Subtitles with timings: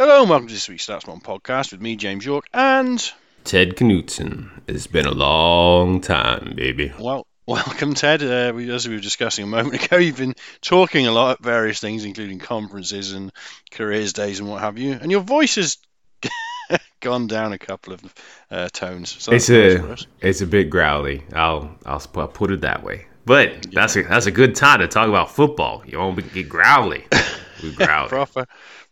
[0.00, 3.12] Hello and welcome to this week's StatsBomb podcast with me, James Yorke, and
[3.42, 4.48] Ted Knutson.
[4.68, 6.92] It's been a long time, baby.
[7.00, 8.22] well, welcome Ted.
[8.22, 11.42] Uh, we, as we were discussing a moment ago, you've been talking a lot at
[11.42, 13.32] various things, including conferences and
[13.72, 15.78] careers days and what have you, and your voice has
[17.00, 18.14] gone down a couple of
[18.52, 19.10] uh, tones.
[19.20, 21.24] So It's that's nice for a it's a bit growly.
[21.32, 23.06] I'll I'll, I'll put it that way.
[23.24, 25.82] But that's a that's a good time to talk about football.
[25.84, 27.04] You won't get growly.
[27.62, 28.46] We growl proper,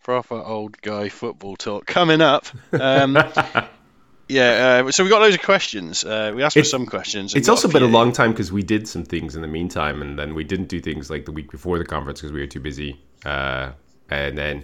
[0.07, 2.47] proper old guy football talk coming up.
[2.73, 3.15] Um,
[4.29, 6.05] yeah, uh, so we got loads of questions.
[6.05, 7.35] Uh, we asked for some questions.
[7.35, 10.17] It's also been a long time because we did some things in the meantime, and
[10.17, 12.61] then we didn't do things like the week before the conference because we were too
[12.61, 13.01] busy.
[13.25, 13.73] Uh,
[14.09, 14.63] and then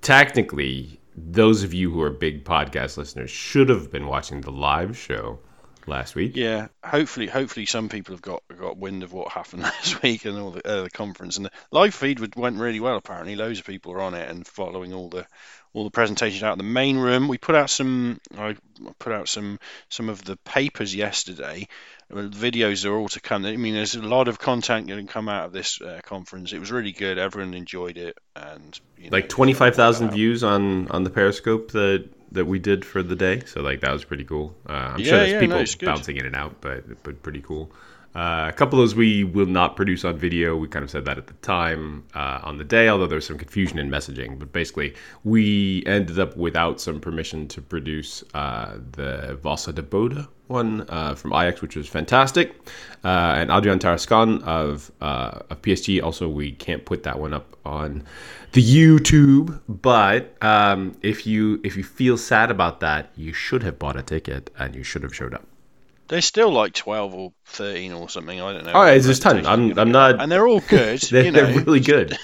[0.00, 4.96] technically, those of you who are big podcast listeners should have been watching the live
[4.96, 5.38] show
[5.86, 6.36] last week.
[6.36, 10.38] Yeah, hopefully, hopefully some people have got got wind of what happened last week and
[10.38, 12.96] all the, uh, the conference and the live feed went really well.
[12.96, 15.26] Apparently, loads of people are on it and following all the
[15.72, 17.28] all the presentations out in the main room.
[17.28, 18.56] We put out some, I
[18.98, 21.68] put out some some of the papers yesterday.
[22.10, 23.44] Videos are all to come.
[23.46, 26.52] I mean, there's a lot of content going to come out of this uh, conference.
[26.52, 27.18] It was really good.
[27.18, 31.70] Everyone enjoyed it, and you know, like twenty five thousand views on on the Periscope
[31.72, 33.42] that that we did for the day.
[33.46, 34.54] So like that was pretty cool.
[34.68, 37.70] Uh, I'm Yeah, sure there's yeah, people bouncing in and out, but but pretty cool.
[38.12, 40.56] Uh, a couple of those we will not produce on video.
[40.56, 43.26] We kind of said that at the time uh, on the day, although there was
[43.26, 44.36] some confusion in messaging.
[44.36, 50.26] But basically, we ended up without some permission to produce uh, the Vosse de Boode
[50.50, 52.54] one uh, from Ajax, which was fantastic.
[53.02, 56.02] Uh, and Adrien Tarascon of uh, of PSG.
[56.02, 58.04] Also, we can't put that one up on
[58.52, 59.60] the YouTube.
[59.68, 64.02] But um, if you if you feel sad about that, you should have bought a
[64.02, 65.46] ticket and you should have showed up.
[66.08, 68.40] They're still like 12 or 13 or something.
[68.40, 68.72] I don't know.
[68.72, 69.46] All right, there's ton.
[69.46, 70.20] I'm I'm not.
[70.20, 71.00] and they're all good.
[71.10, 72.18] They're, you know, they're really good.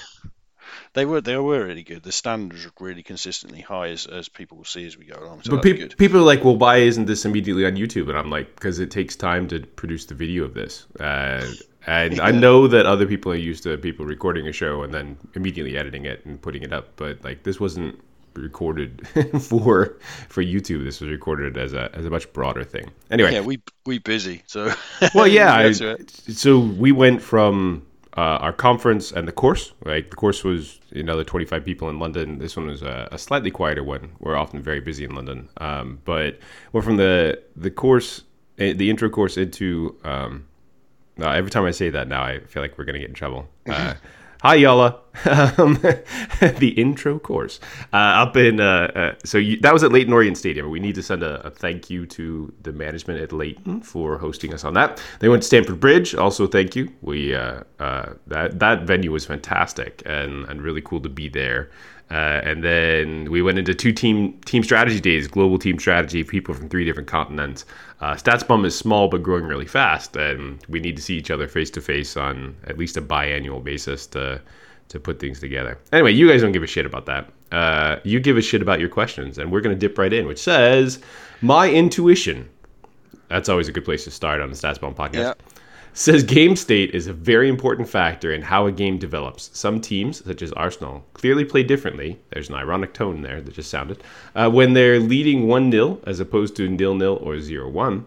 [0.97, 2.01] They were they were really good.
[2.01, 5.43] The standards were really consistently high as, as people will see as we go along.
[5.43, 8.09] So But pe- people are like, well, why isn't this immediately on YouTube?
[8.09, 10.87] And I'm like, because it takes time to produce the video of this.
[10.99, 11.45] Uh,
[11.85, 15.17] and I know that other people are used to people recording a show and then
[15.35, 16.89] immediately editing it and putting it up.
[16.95, 17.99] But like, this wasn't
[18.33, 19.07] recorded
[19.39, 19.97] for
[20.29, 20.83] for YouTube.
[20.83, 22.89] This was recorded as a as a much broader thing.
[23.11, 24.41] Anyway, Yeah, we we busy.
[24.47, 24.73] So
[25.13, 25.57] well, yeah.
[25.57, 25.97] we get to
[26.27, 27.86] I, so we went from
[28.17, 29.73] uh, our conference and the course.
[29.85, 32.39] Like the course was another 25 people in London.
[32.39, 34.13] This one was a, a slightly quieter one.
[34.19, 35.49] We're often very busy in London.
[35.57, 36.39] Um, but
[36.73, 38.23] we're from the the course,
[38.57, 39.95] eh, the intro course into.
[40.03, 40.47] Um,
[41.15, 43.47] no, every time I say that now, I feel like we're gonna get in trouble.
[43.67, 43.93] Uh,
[44.41, 44.99] hi, Yalla.
[45.25, 45.73] Um,
[46.57, 47.59] the intro course
[47.93, 48.59] uh, up in.
[48.59, 50.69] Uh, uh, so you, that was at Leyton Orient Stadium.
[50.69, 54.53] We need to send a, a thank you to the management at Leyton for hosting
[54.53, 55.01] us on that.
[55.19, 56.15] They went to Stamford Bridge.
[56.15, 56.91] Also, thank you.
[57.01, 61.69] We uh, uh, that that venue was fantastic and and really cool to be there.
[62.09, 66.53] Uh, and then we went into two team team strategy days, global team strategy, people
[66.53, 67.65] from three different continents.
[67.99, 71.47] Uh, StatsBomb is small but growing really fast, and we need to see each other
[71.47, 74.41] face to face on at least a biannual basis to
[74.89, 75.77] to put things together.
[75.91, 77.29] Anyway, you guys don't give a shit about that.
[77.51, 80.39] Uh, you give a shit about your questions, and we're gonna dip right in, which
[80.39, 80.99] says
[81.41, 82.49] my intuition.
[83.29, 85.33] That's always a good place to start on the StatsBomb podcast Yeah.
[85.93, 89.49] says game state is a very important factor in how a game develops.
[89.53, 92.19] Some teams, such as Arsenal, clearly play differently.
[92.31, 94.01] There's an ironic tone there that just sounded.
[94.35, 98.05] Uh, when they're leading 1 0 as opposed to nil nil or 0 1.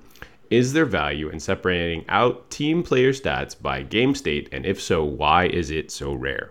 [0.51, 4.49] Is there value in separating out team player stats by game state?
[4.51, 6.51] And if so, why is it so rare?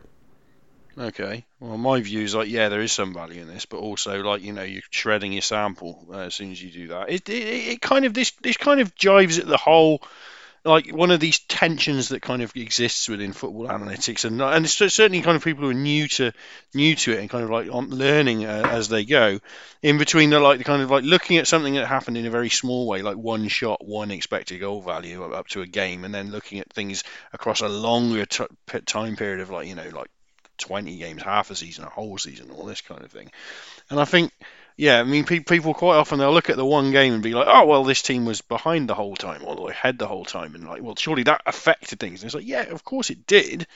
[0.99, 1.45] Okay.
[1.61, 4.41] Well, my view is like, yeah, there is some value in this, but also like,
[4.41, 7.09] you know, you're shredding your sample uh, as soon as you do that.
[7.09, 7.33] It, it,
[7.71, 10.03] it kind of this this kind of jives at the whole
[10.65, 14.73] like one of these tensions that kind of exists within football analytics, and and it's
[14.73, 16.33] certainly kind of people who are new to
[16.73, 19.39] new to it and kind of like learning uh, as they go.
[19.81, 22.29] In between the like the kind of like looking at something that happened in a
[22.29, 26.13] very small way, like one shot, one expected goal value up to a game, and
[26.13, 28.45] then looking at things across a longer t-
[28.85, 30.09] time period of like you know like
[30.59, 33.31] 20 games, half a season, a whole season, all this kind of thing.
[33.89, 34.31] And I think,
[34.77, 37.33] yeah, I mean, pe- people quite often they'll look at the one game and be
[37.33, 40.55] like, oh, well, this team was behind the whole time or ahead the whole time,
[40.55, 42.21] and like, well, surely that affected things.
[42.21, 43.67] And it's like, yeah, of course it did.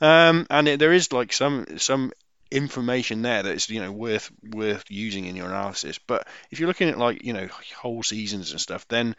[0.00, 2.12] Um, and it, there is like some some
[2.50, 5.98] information there that's you know worth worth using in your analysis.
[5.98, 9.16] But if you're looking at like you know whole seasons and stuff, then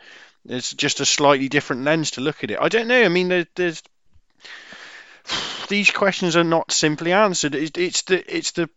[0.48, 2.60] it's just a slightly different lens to look at it.
[2.60, 3.02] I don't know.
[3.02, 3.84] I mean, there, there's
[5.68, 7.56] these questions are not simply answered.
[7.56, 8.70] It's, it's the it's the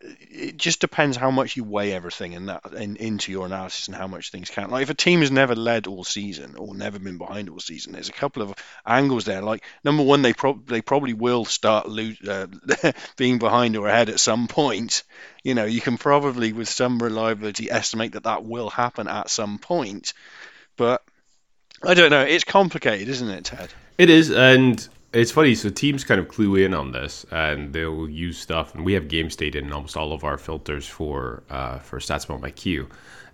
[0.00, 3.96] it just depends how much you weigh everything in that in, into your analysis and
[3.96, 4.70] how much things count.
[4.70, 7.92] Like if a team has never led all season or never been behind all season,
[7.92, 8.54] there's a couple of
[8.86, 9.40] angles there.
[9.40, 12.46] Like number one, they probably they probably will start lo- uh,
[13.16, 15.04] being behind or ahead at some point.
[15.42, 19.58] You know, you can probably with some reliability estimate that that will happen at some
[19.58, 20.12] point,
[20.76, 21.02] but
[21.82, 22.22] I don't know.
[22.22, 23.72] It's complicated, isn't it, Ted?
[23.96, 25.54] It is, and it's funny.
[25.54, 28.74] So teams kind of clue in on this, and they'll use stuff.
[28.74, 32.40] And we have game state in almost all of our filters for uh, for StatsBomb
[32.40, 32.88] IQ.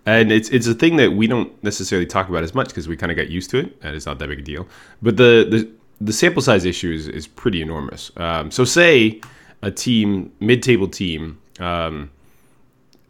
[0.05, 2.95] And it's it's a thing that we don't necessarily talk about as much because we
[2.95, 4.67] kind of got used to it, and it's not that big a deal.
[5.01, 5.69] But the the,
[5.99, 8.11] the sample size issue is, is pretty enormous.
[8.17, 9.21] Um, so say
[9.61, 12.11] a team, mid-table team, um,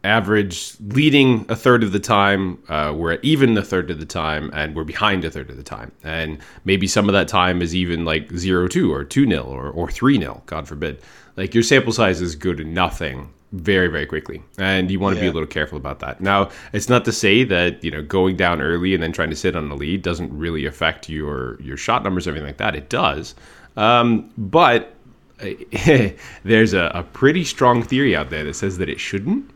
[0.06, 2.62] average leading a third of the time.
[2.68, 5.56] Uh, we're at even a third of the time, and we're behind a third of
[5.56, 5.92] the time.
[6.04, 9.68] And maybe some of that time is even like 0 2 or 2 0 or,
[9.70, 11.02] or 3 0, God forbid.
[11.36, 14.42] Like your sample size is good to nothing very, very quickly.
[14.58, 15.26] And you want to yeah.
[15.26, 16.20] be a little careful about that.
[16.20, 19.36] Now, it's not to say that, you know, going down early and then trying to
[19.36, 22.74] sit on the lead doesn't really affect your, your shot numbers, everything like that.
[22.74, 23.34] It does.
[23.76, 24.94] Um, but
[26.44, 29.50] there's a, a pretty strong theory out there that says that it shouldn't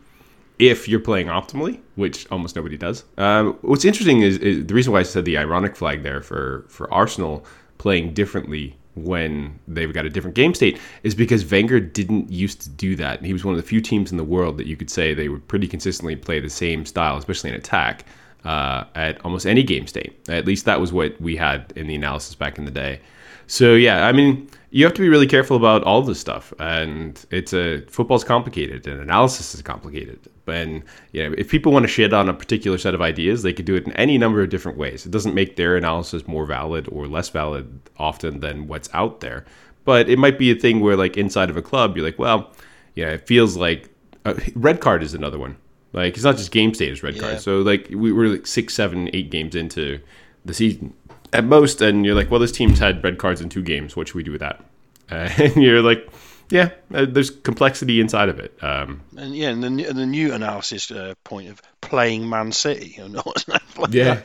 [0.60, 3.04] if you're playing optimally, which almost nobody does.
[3.16, 6.66] Um, what's interesting is, is, the reason why I said the ironic flag there for
[6.68, 7.44] for Arsenal
[7.78, 12.68] playing differently when they've got a different game state is because Wenger didn't used to
[12.68, 13.24] do that.
[13.24, 15.28] He was one of the few teams in the world that you could say they
[15.28, 18.04] would pretty consistently play the same style, especially in attack,
[18.44, 20.18] uh, at almost any game state.
[20.28, 23.00] At least that was what we had in the analysis back in the day.
[23.46, 27.24] So yeah, I mean, you have to be really careful about all this stuff, and
[27.30, 30.20] it's a football's complicated and analysis is complicated.
[30.46, 33.52] And you know, if people want to shit on a particular set of ideas, they
[33.52, 35.04] could do it in any number of different ways.
[35.04, 39.44] It doesn't make their analysis more valid or less valid often than what's out there.
[39.84, 42.52] But it might be a thing where, like inside of a club, you're like, well,
[42.94, 43.90] yeah, it feels like
[44.24, 45.56] uh, red card is another one.
[45.92, 47.22] Like it's not just game state; it's red yeah.
[47.22, 47.40] card.
[47.40, 49.98] So like we were like six, seven, eight games into
[50.44, 50.94] the season
[51.32, 53.96] at most, and you're like, well, this team's had red cards in two games.
[53.96, 54.64] What should we do with that?
[55.10, 56.08] Uh, and you're like,
[56.50, 58.56] yeah, uh, there's complexity inside of it.
[58.62, 62.94] Um, and yeah, and the, and the new analysis uh, point of playing Man City,
[62.98, 63.32] you know,
[63.90, 64.22] yeah,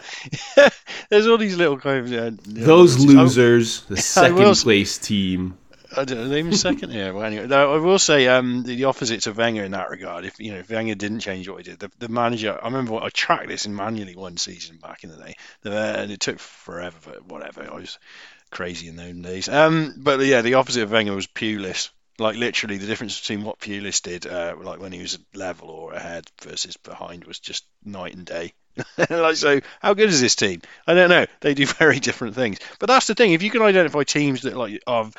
[1.10, 5.58] there's all these little kind of uh, those losers, the second place team.
[5.98, 7.14] I don't know, even second here.
[7.14, 10.26] Well, anyway, I will say um, the, the opposite to Wenger in that regard.
[10.26, 12.58] If you know, if Wenger didn't change what he did, the, the manager.
[12.62, 16.12] I remember I tracked this in manually one season back in the day, the, and
[16.12, 16.98] it took forever.
[17.04, 17.98] But whatever, I was
[18.52, 19.50] crazy in those days.
[19.50, 21.90] Um, but yeah, the opposite of Wenger was Pulis.
[22.18, 25.94] Like literally, the difference between what Pulis did, uh, like when he was level or
[25.94, 28.54] ahead versus behind, was just night and day.
[29.10, 30.62] like so, how good is this team?
[30.86, 31.26] I don't know.
[31.42, 33.34] They do very different things, but that's the thing.
[33.34, 35.10] If you can identify teams that like are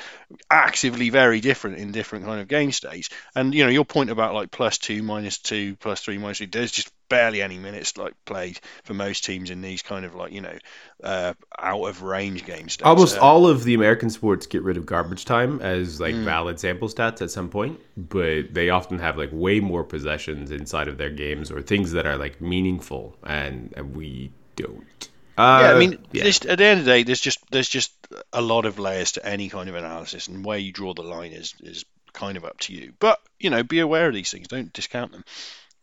[0.51, 4.35] actively very different in different kind of game states, and you know your point about
[4.35, 8.15] like plus two, minus two, plus three, minus three, there's just barely any minutes like
[8.25, 10.57] played for most teams in these kind of like you know
[11.03, 12.79] uh, out of range games.
[12.83, 16.25] Almost uh, all of the American sports get rid of garbage time as like mm.
[16.25, 20.89] valid sample stats at some point, but they often have like way more possessions inside
[20.89, 25.09] of their games or things that are like meaningful, and, and we don't.
[25.39, 26.25] Uh, yeah, I mean, yeah.
[26.25, 27.93] This, at the end of the day, there's just there's just
[28.33, 31.33] a lot of layers to any kind of analysis, and where you draw the line
[31.33, 32.95] is is kind of up to you.
[32.99, 34.49] But you know, be aware of these things.
[34.49, 35.25] Don't discount them.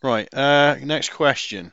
[0.04, 0.32] Right.
[0.34, 1.72] Uh, next question.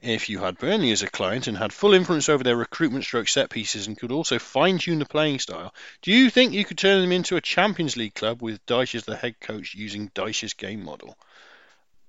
[0.00, 3.28] If you had Burnley as a client and had full influence over their recruitment stroke
[3.28, 6.78] set pieces and could also fine tune the playing style, do you think you could
[6.78, 10.54] turn them into a Champions League club with Dyche as the head coach using Dyche's
[10.54, 11.16] game model?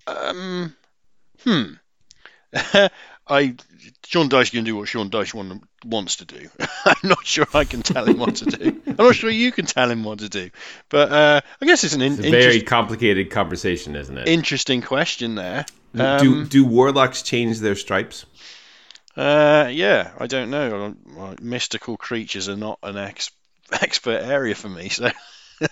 [0.07, 0.75] Um,
[1.43, 1.73] hmm.
[3.27, 3.55] I
[4.05, 6.49] Sean Dyche can do what Sean Dyche want, wants to do.
[6.85, 8.81] I'm not sure I can tell him what to do.
[8.99, 10.49] I'm not sure you can tell him what to do.
[10.89, 14.27] But uh, I guess it's an in- it's very complicated conversation, isn't it?
[14.27, 15.65] Interesting question there.
[15.97, 18.25] Um, do do warlocks change their stripes?
[19.15, 20.95] Uh, yeah, I don't know.
[21.41, 23.31] Mystical creatures are not an ex-
[23.71, 25.09] expert area for me, so.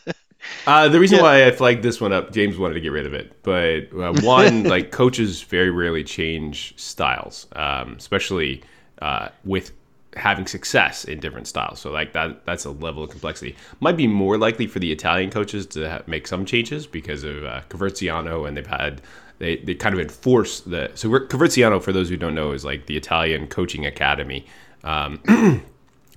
[0.65, 1.23] Uh, the reason yeah.
[1.23, 4.19] why I flagged this one up, James wanted to get rid of it, but uh,
[4.21, 8.63] one, like coaches very rarely change styles, um, especially
[9.01, 9.71] uh, with
[10.15, 11.79] having success in different styles.
[11.79, 13.55] So like that, that's a level of complexity.
[13.79, 17.43] Might be more likely for the Italian coaches to ha- make some changes because of
[17.43, 19.01] uh, Coverciano, and they've had
[19.39, 22.85] they, they kind of enforce the so Coverciano for those who don't know is like
[22.85, 24.45] the Italian coaching academy
[24.83, 25.19] um,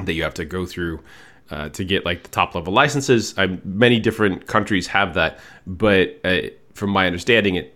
[0.05, 1.01] that you have to go through
[1.51, 3.35] uh, to get like the top level licenses.
[3.39, 6.43] I, many different countries have that, but uh,
[6.75, 7.74] from my understanding, it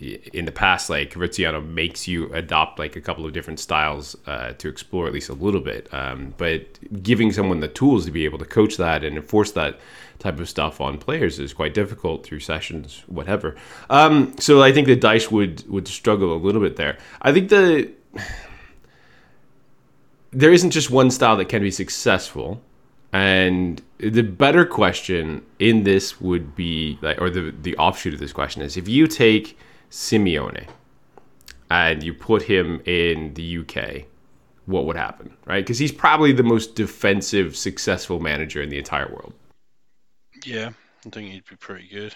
[0.00, 4.52] in the past, like Riziano makes you adopt like a couple of different styles uh,
[4.54, 5.92] to explore at least a little bit.
[5.92, 9.78] Um, but giving someone the tools to be able to coach that and enforce that
[10.18, 13.56] type of stuff on players is quite difficult through sessions, whatever.
[13.88, 16.98] Um, so I think the Dyche would would struggle a little bit there.
[17.22, 17.90] I think the
[20.32, 22.62] there isn't just one style that can be successful.
[23.12, 28.32] And the better question in this would be like, or the the offshoot of this
[28.32, 29.58] question is, if you take
[29.90, 30.66] Simeone
[31.70, 34.04] and you put him in the UK,
[34.66, 35.64] what would happen, right?
[35.64, 39.34] Because he's probably the most defensive, successful manager in the entire world.
[40.44, 40.70] Yeah,
[41.06, 42.14] I think he'd be pretty good.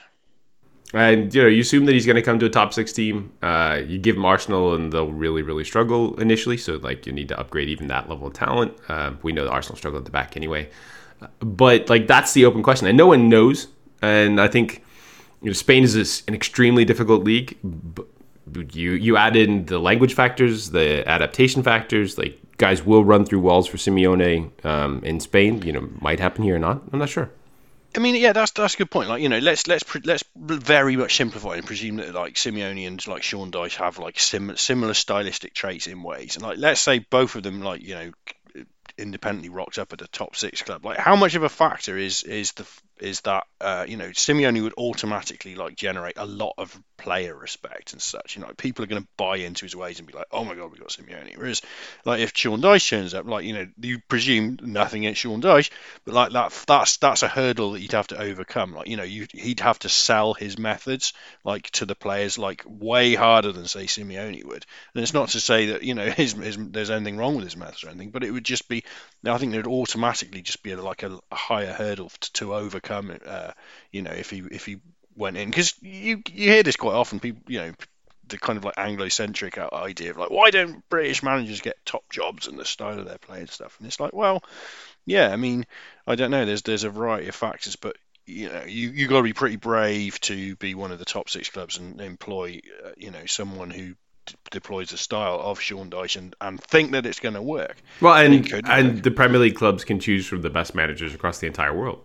[0.92, 3.32] And you know, you assume that he's going to come to a top six team.
[3.42, 6.56] Uh, you give him Arsenal, and they'll really, really struggle initially.
[6.56, 8.74] So, like, you need to upgrade even that level of talent.
[8.88, 10.68] Uh, we know that Arsenal struggle at the back anyway.
[11.40, 13.68] But like, that's the open question, and no one knows.
[14.02, 14.83] And I think
[15.44, 17.58] you know, Spain is an extremely difficult league.
[18.72, 22.16] You you add in the language factors, the adaptation factors.
[22.16, 25.60] Like, guys will run through walls for Simeone um, in Spain.
[25.60, 26.82] You know, might happen here or not.
[26.92, 27.30] I'm not sure.
[27.94, 29.10] I mean, yeah, that's that's a good point.
[29.10, 33.06] Like, you know, let's let's let's very much simplify and presume that like Simeone and
[33.06, 37.00] like Sean Dyche have like sim- similar stylistic traits in ways, and like let's say
[37.00, 38.12] both of them like you know
[38.96, 40.84] independently rocked up at a top six club.
[40.84, 42.66] Like, how much of a factor is is the
[43.00, 47.92] is that uh, you know Simeone would automatically like generate a lot of player respect
[47.92, 48.36] and such.
[48.36, 50.54] You know, people are going to buy into his ways and be like, "Oh my
[50.54, 51.62] god, we got Simeone." Whereas,
[52.04, 55.70] like if Sean Dyche turns up, like you know, you presume nothing against Sean Dyche,
[56.04, 58.74] but like that that's that's a hurdle that you'd have to overcome.
[58.74, 61.12] Like you know, you he'd have to sell his methods
[61.44, 64.64] like to the players like way harder than say Simeone would.
[64.94, 67.56] And it's not to say that you know his, his there's anything wrong with his
[67.56, 68.84] methods or anything, but it would just be.
[69.26, 72.83] I think there'd automatically just be like a, a higher hurdle to, to overcome.
[72.84, 73.52] Come uh,
[73.90, 74.78] you know, if he if he
[75.16, 77.20] went in because you you hear this quite often.
[77.20, 77.72] People, you know,
[78.28, 82.46] the kind of like Anglo-centric idea of like, why don't British managers get top jobs
[82.46, 83.76] and the style of their play and stuff?
[83.78, 84.42] And it's like, well,
[85.04, 85.66] yeah, I mean,
[86.06, 86.44] I don't know.
[86.44, 89.56] There's there's a variety of factors, but you know, you you got to be pretty
[89.56, 93.70] brave to be one of the top six clubs and employ, uh, you know, someone
[93.70, 93.94] who
[94.26, 97.76] d- deploys the style of Sean Dyche and, and think that it's going to work.
[98.00, 101.46] Well, and and the Premier League clubs can choose from the best managers across the
[101.46, 102.00] entire world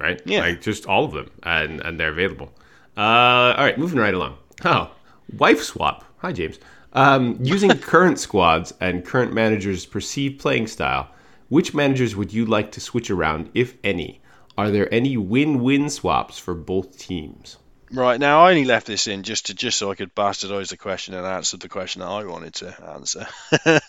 [0.00, 0.20] right?
[0.24, 0.40] Yeah.
[0.40, 2.52] Like just all of them, and and they're available.
[2.96, 4.36] Uh, all right, moving right along.
[4.64, 4.90] Oh,
[5.38, 6.04] wife swap.
[6.18, 6.58] Hi, James.
[6.92, 11.10] Um, using current squads and current managers' perceived playing style,
[11.48, 14.20] which managers would you like to switch around, if any?
[14.58, 17.56] Are there any win-win swaps for both teams?
[17.92, 20.76] Right now, I only left this in just to just so I could bastardize the
[20.76, 23.26] question and answer the question that I wanted to answer,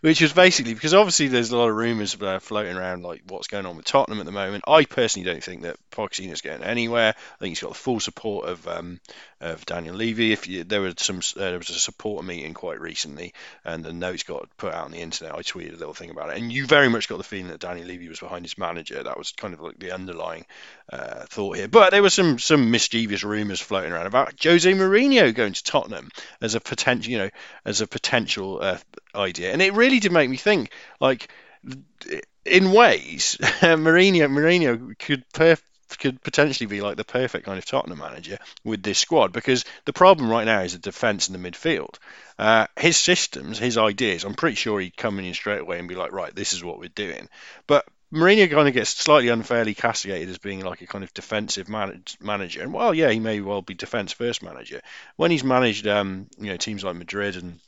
[0.00, 3.48] which was basically because obviously there's a lot of rumours uh, floating around like what's
[3.48, 4.64] going on with Tottenham at the moment.
[4.66, 7.14] I personally don't think that Pochettino's going anywhere.
[7.14, 8.98] I think he's got the full support of um,
[9.42, 10.32] of Daniel Levy.
[10.32, 13.92] If you, there was some uh, there was a supporter meeting quite recently, and the
[13.92, 15.34] notes got put out on the internet.
[15.34, 17.60] I tweeted a little thing about it, and you very much got the feeling that
[17.60, 19.02] Daniel Levy was behind his manager.
[19.02, 20.46] That was kind of like the underlying
[20.90, 21.68] uh, thought here.
[21.68, 26.10] But there were some some mischievous rumours floating around about Jose Mourinho going to Tottenham
[26.40, 27.30] as a potential, you know,
[27.64, 28.78] as a potential uh,
[29.14, 30.70] idea, and it really did make me think.
[31.00, 31.28] Like,
[32.44, 35.24] in ways, Mourinho Mourinho could
[35.98, 39.92] could potentially be like the perfect kind of Tottenham manager with this squad because the
[39.92, 41.96] problem right now is the defence and the midfield.
[42.38, 45.94] Uh, his systems, his ideas, I'm pretty sure he'd come in straight away and be
[45.94, 47.28] like, right, this is what we're doing.
[47.66, 51.68] But Mourinho kind of gets slightly unfairly castigated as being like a kind of defensive
[51.68, 52.62] manager.
[52.62, 54.80] And well, yeah, he may well be defence first manager.
[55.16, 57.60] When he's managed, um, you know, teams like Madrid and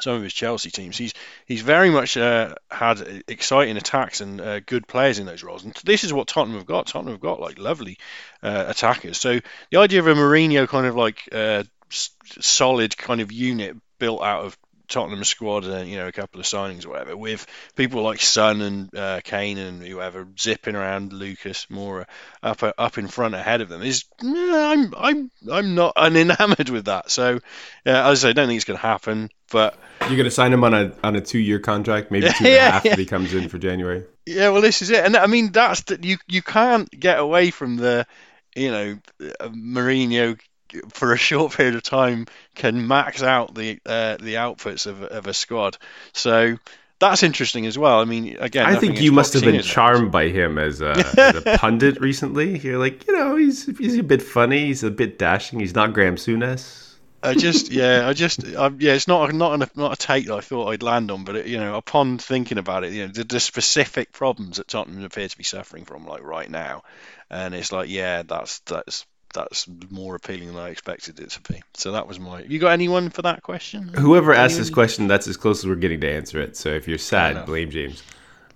[0.00, 1.14] some of his Chelsea teams, he's
[1.46, 5.64] he's very much uh, had exciting attacks and uh, good players in those roles.
[5.64, 6.86] And this is what Tottenham have got.
[6.86, 7.98] Tottenham have got like lovely
[8.42, 9.18] uh, attackers.
[9.18, 14.22] So the idea of a Mourinho kind of like uh, solid kind of unit built
[14.22, 14.58] out of
[14.92, 18.60] Tottenham squad and you know a couple of signings or whatever, with people like Son
[18.60, 22.06] and uh, Kane and whoever zipping around Lucas Moura
[22.42, 27.10] up up in front ahead of them is I'm I'm I'm not unenamored with that.
[27.10, 27.40] So
[27.86, 29.30] yeah, as I say, I don't think it's going to happen.
[29.50, 32.44] But you're going to sign him on a on a two year contract, maybe two
[32.44, 32.92] and yeah, a half yeah.
[32.92, 34.04] if he comes in for January.
[34.26, 37.50] Yeah, well, this is it, and I mean that's that you you can't get away
[37.50, 38.06] from the
[38.54, 38.98] you know
[39.40, 40.38] Mourinho
[40.88, 45.26] for a short period of time can max out the uh, the outputs of, of
[45.26, 45.78] a squad.
[46.12, 46.58] So
[46.98, 48.00] that's interesting as well.
[48.00, 51.36] I mean, again, I think you must have been charmed by him as a, as
[51.36, 52.58] a pundit recently.
[52.58, 55.60] You're like, you know, he's he's a bit funny, he's a bit dashing.
[55.60, 56.92] He's not Graeme Souness.
[57.24, 60.34] I just, yeah, I just, I, yeah, it's not not a, not a take that
[60.34, 63.12] I thought I'd land on, but it, you know, upon thinking about it, you know,
[63.12, 66.82] the, the specific problems that Tottenham appear to be suffering from, like right now,
[67.30, 71.62] and it's like, yeah, that's that's that's more appealing than I expected it to be.
[71.74, 72.42] So that was my.
[72.42, 73.88] You got anyone for that question?
[73.88, 76.56] Whoever asked this question, that's as close as we're getting to answer it.
[76.56, 78.02] So if you're sad, blame James.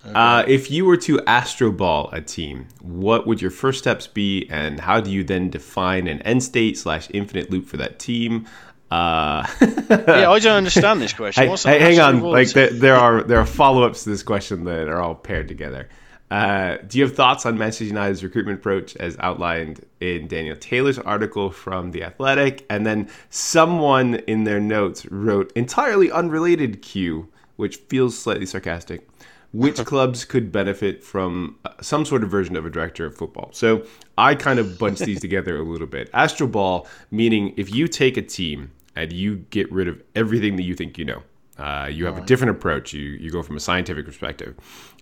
[0.04, 4.78] Uh, if you were to Astroball a team, what would your first steps be, and
[4.78, 8.46] how do you then define an end state slash infinite loop for that team?
[8.88, 11.48] Uh, Yeah, I don't understand this question.
[11.48, 14.62] Hey, hey, hang on, like there, there are there are follow ups to this question
[14.64, 15.88] that are all paired together.
[16.30, 20.98] Uh, do you have thoughts on Manchester United's recruitment approach as outlined in Daniel Taylor's
[20.98, 22.66] article from The Athletic?
[22.68, 29.08] And then someone in their notes wrote entirely unrelated Q, which feels slightly sarcastic.
[29.52, 33.50] Which clubs could benefit from uh, some sort of version of a director of football?
[33.52, 33.86] So
[34.18, 36.10] I kind of bunched these together a little bit.
[36.12, 40.74] Astroball, meaning if you take a team and you get rid of everything that you
[40.74, 41.22] think you know,
[41.58, 42.92] uh, you have a different approach.
[42.92, 44.54] You you go from a scientific perspective.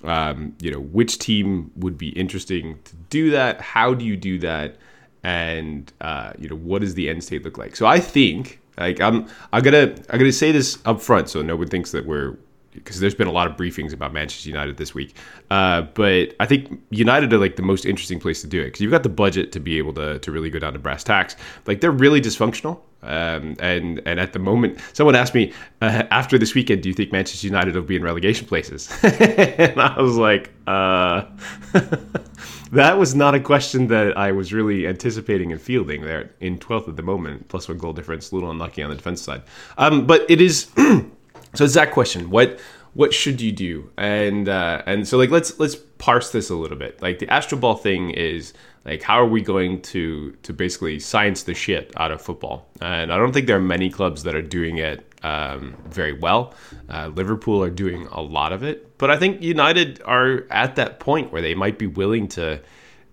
[0.05, 3.61] Um, you know which team would be interesting to do that.
[3.61, 4.77] How do you do that?
[5.23, 7.77] And uh, you know what does the end state look like?
[7.77, 11.57] So I think like I'm I'm gonna I'm gonna say this up front so no
[11.57, 12.37] one thinks that we're
[12.75, 15.17] because there's been a lot of briefings about Manchester United this week.
[15.51, 18.81] Uh, but I think United are like the most interesting place to do it because
[18.81, 21.37] you've got the budget to be able to, to really go down to brass tacks.
[21.67, 22.81] Like they're really dysfunctional.
[23.05, 26.95] Um, and and at the moment, someone asked me uh, after this weekend, do you
[26.95, 28.91] think Manchester United will be in relegation places?
[29.03, 31.25] and I was like, uh,
[32.73, 36.03] that was not a question that I was really anticipating and fielding.
[36.03, 38.97] There in 12th at the moment, plus one goal difference, a little unlucky on the
[38.97, 39.43] defense side.
[39.79, 40.71] Um, but it is.
[41.55, 42.31] So it's that question.
[42.31, 42.59] What
[42.95, 43.91] what should you do?
[43.97, 47.01] And uh, and so like let's let's parse this a little bit.
[47.03, 48.53] Like the Astroball thing is
[48.85, 52.69] like how are we going to to basically science the shit out of football?
[52.81, 56.55] And I don't think there are many clubs that are doing it um, very well.
[56.89, 61.01] Uh, Liverpool are doing a lot of it, but I think United are at that
[61.01, 62.61] point where they might be willing to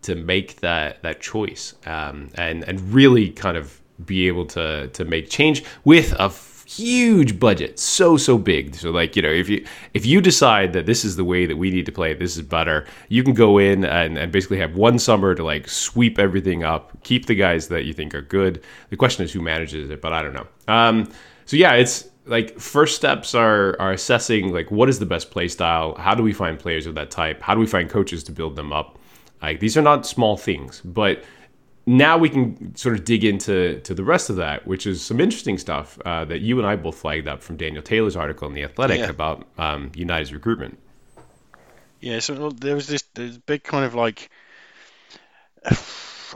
[0.03, 5.05] to make that that choice um, and and really kind of be able to to
[5.05, 6.29] make change with a
[6.77, 8.75] huge budget so so big.
[8.75, 11.57] So like you know if you if you decide that this is the way that
[11.57, 14.75] we need to play this is better you can go in and, and basically have
[14.75, 18.63] one summer to like sweep everything up keep the guys that you think are good.
[18.89, 20.47] The question is who manages it but i don't know.
[20.67, 21.09] Um
[21.45, 25.47] so yeah it's like first steps are are assessing like what is the best play
[25.49, 25.95] style?
[25.95, 27.41] How do we find players of that type?
[27.41, 28.97] How do we find coaches to build them up?
[29.41, 31.23] Like these are not small things but
[31.85, 35.19] now we can sort of dig into to the rest of that, which is some
[35.19, 38.53] interesting stuff uh, that you and I both flagged up from Daniel Taylor's article in
[38.53, 39.09] the Athletic Yeah.
[39.09, 40.77] about um, United's recruitment.
[41.99, 44.29] Yeah, so there was this, this big kind of like,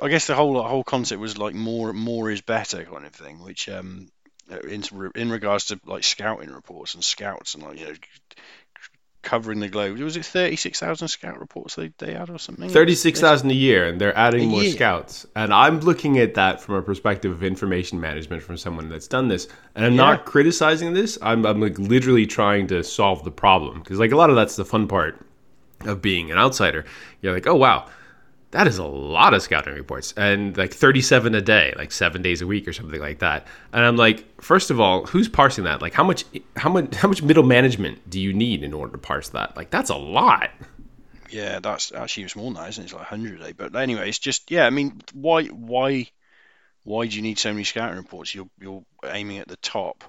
[0.01, 3.41] I guess the whole whole concept was like more more is better kind of thing,
[3.41, 4.09] which um
[4.67, 4.83] in
[5.15, 7.93] in regards to like scouting reports and scouts and like you know
[9.25, 9.97] covering the globe.
[9.99, 12.69] Was it thirty six thousand scout reports they they had or something?
[12.69, 14.71] Thirty-six thousand a year, and they're adding A more year.
[14.71, 15.25] scouts.
[15.35, 19.27] And I'm looking at that from a perspective of information management from someone that's done
[19.27, 19.47] this.
[19.75, 19.97] And I'm Yeah.
[19.97, 21.17] not criticizing this.
[21.21, 24.55] I'm, I'm like literally trying to solve the problem because like a lot of that's
[24.55, 25.19] the fun part
[25.81, 26.85] of being an outsider.
[27.21, 27.87] You're like, oh wow,
[28.51, 32.41] that is a lot of scouting reports and like 37 a day like seven days
[32.41, 35.81] a week or something like that and i'm like first of all who's parsing that
[35.81, 38.97] like how much how much how much middle management do you need in order to
[38.97, 40.49] parse that like that's a lot
[41.29, 42.85] Yeah, that's actually even more than that, isn't it?
[42.85, 43.51] It's like hundred a day.
[43.51, 44.65] But anyway, it's just yeah.
[44.65, 46.09] I mean, why why
[46.83, 48.33] why do you need so many scouting reports?
[48.33, 50.03] You're you're aiming at the top.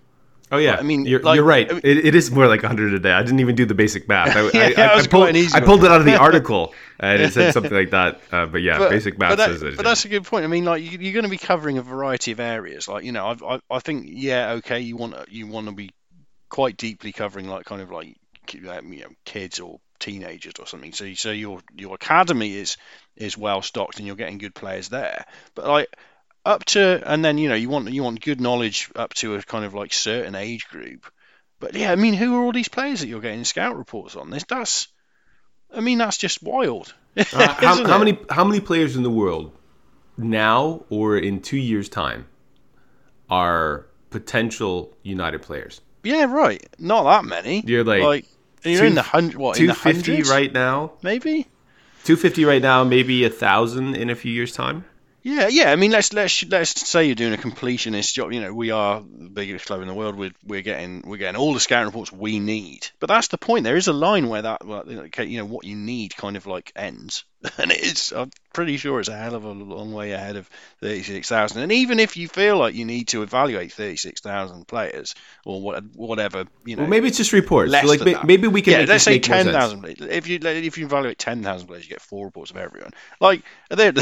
[0.52, 2.62] Oh yeah I mean, you're, like- you're right I mean- it, it is more like
[2.62, 5.06] 100 a day i didn't even do the basic math i, Yeah, I, I, I
[5.06, 8.46] pulled, I pulled it out of the article and it said something like that uh,
[8.46, 10.44] but yeah But- basic math but, that- says it but that's a good point.
[10.44, 12.88] I mean, like you, you're going to be covering a variety of areas.
[12.88, 15.90] Like you know, I've, I I think yeah, okay, you want you want to be
[16.48, 18.16] quite deeply covering like kind of like
[18.52, 20.92] you know kids or teenagers or something.
[20.92, 22.76] So so your your academy is
[23.16, 25.24] is well stocked and you're getting good players there.
[25.54, 25.88] But like
[26.46, 29.42] up to and then you know you want you want good knowledge up to a
[29.42, 31.04] kind of like certain age group.
[31.58, 34.30] But yeah, I mean, who are all these players that you're getting scout reports on?
[34.30, 34.88] This that's
[35.74, 36.94] I mean, that's just wild.
[37.16, 39.52] Uh, how, how many how many players in the world
[40.16, 42.26] now or in two years time
[43.28, 46.64] are potential united players Yeah, right.
[46.78, 47.62] Not that many.
[47.66, 48.24] You're like
[48.62, 49.36] and you're two- in the hundred.
[49.36, 51.48] What in the right now Maybe.
[52.04, 54.84] 250 right now maybe a thousand in a few years time
[55.26, 55.72] Yeah, yeah.
[55.72, 58.32] I mean, let's let's let's say you're doing a completionist job.
[58.32, 60.14] You know, we are the biggest club in the world.
[60.14, 62.86] We're we're getting we're getting all the scouting reports we need.
[63.00, 63.64] But that's the point.
[63.64, 64.60] There is a line where that,
[65.28, 67.24] you know, what you need kind of like ends.
[67.58, 70.48] and it's I'm pretty sure it's a hell of a long way ahead of
[70.80, 71.62] 36,000.
[71.62, 76.46] And even if you feel like you need to evaluate 36,000 players or what, whatever,
[76.64, 77.72] you know, well, maybe it's just reports.
[77.72, 78.26] So, like than ma- that.
[78.26, 79.52] maybe we can yeah, make let's say make more sense.
[79.52, 80.10] 10,000.
[80.10, 82.92] If you if you evaluate 10,000 players, you get four reports of everyone.
[83.20, 83.92] Like there,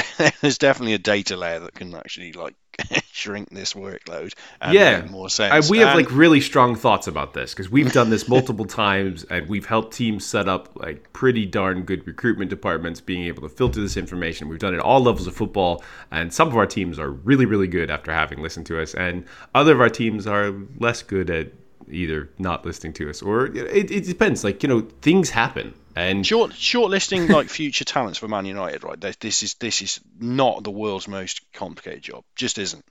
[0.41, 2.55] there's definitely a data layer that can actually like
[3.13, 5.07] shrink this workload and Yeah.
[5.11, 5.71] more I, sense.
[5.71, 9.25] we have And- like really strong thoughts about this because we've done this multiple times
[9.25, 13.49] and we've helped teams set up like pretty darn good recruitment departments being able to
[13.49, 14.49] filter this information.
[14.49, 17.47] We've done it at all levels of football, and some of our teams are really,
[17.47, 21.31] really good after having listened to us, and other of our teams are less good
[21.31, 21.49] at
[21.91, 24.43] either not listening to us or it, it depends.
[24.43, 29.01] Like you know, things happen, and Short shortlisting like future talents for Man United, right?
[29.01, 32.25] This, this is this is not the world's most complicated job.
[32.35, 32.85] Just isn't.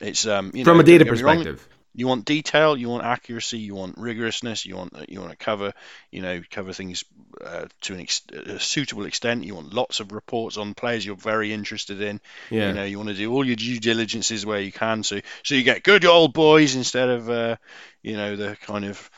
[0.00, 1.68] It's um you from know, a data don't get me wrong, perspective.
[1.94, 5.72] you want detail, you want accuracy, you want rigorousness, you want you want to cover
[6.10, 7.04] you know cover things
[7.44, 9.44] uh, to an ex- a suitable extent.
[9.44, 12.20] You want lots of reports on players you're very interested in.
[12.50, 12.68] Yeah.
[12.68, 15.54] You know you want to do all your due diligences where you can, so so
[15.54, 17.56] you get good old boys instead of uh,
[18.02, 19.10] you know the kind of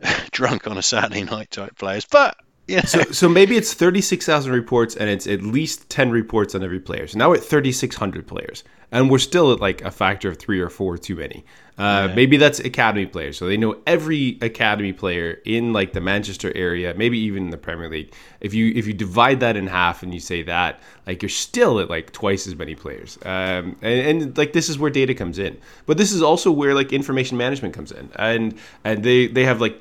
[0.32, 2.04] drunk on a Saturday night type players.
[2.04, 2.36] But
[2.68, 6.80] know, So, so maybe it's 36,000 reports and it's at least 10 reports on every
[6.80, 7.06] player.
[7.06, 8.64] So now we're at 3,600 players.
[8.92, 11.44] And we're still at like a factor of three or four too many.
[11.76, 13.36] Uh, Maybe that's academy players.
[13.36, 17.58] So they know every academy player in like the Manchester area, maybe even in the
[17.58, 18.14] Premier League.
[18.40, 21.80] If you if you divide that in half and you say that, like you're still
[21.80, 23.18] at like twice as many players.
[23.22, 25.58] Um, and, and like this is where data comes in.
[25.84, 28.08] But this is also where like information management comes in.
[28.16, 29.78] And and they they have like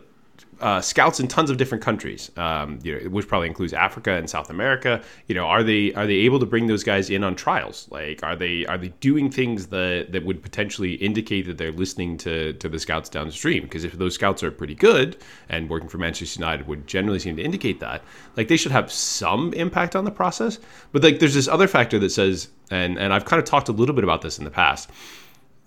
[0.61, 4.29] uh, scouts in tons of different countries, um, you know, which probably includes Africa and
[4.29, 5.01] South America.
[5.27, 7.87] You know, are they are they able to bring those guys in on trials?
[7.91, 12.17] Like, are they are they doing things that that would potentially indicate that they're listening
[12.19, 13.63] to to the scouts downstream?
[13.63, 15.17] Because if those scouts are pretty good
[15.49, 18.03] and working for Manchester United would generally seem to indicate that,
[18.37, 20.59] like they should have some impact on the process.
[20.91, 23.73] But like, there's this other factor that says, and and I've kind of talked a
[23.73, 24.89] little bit about this in the past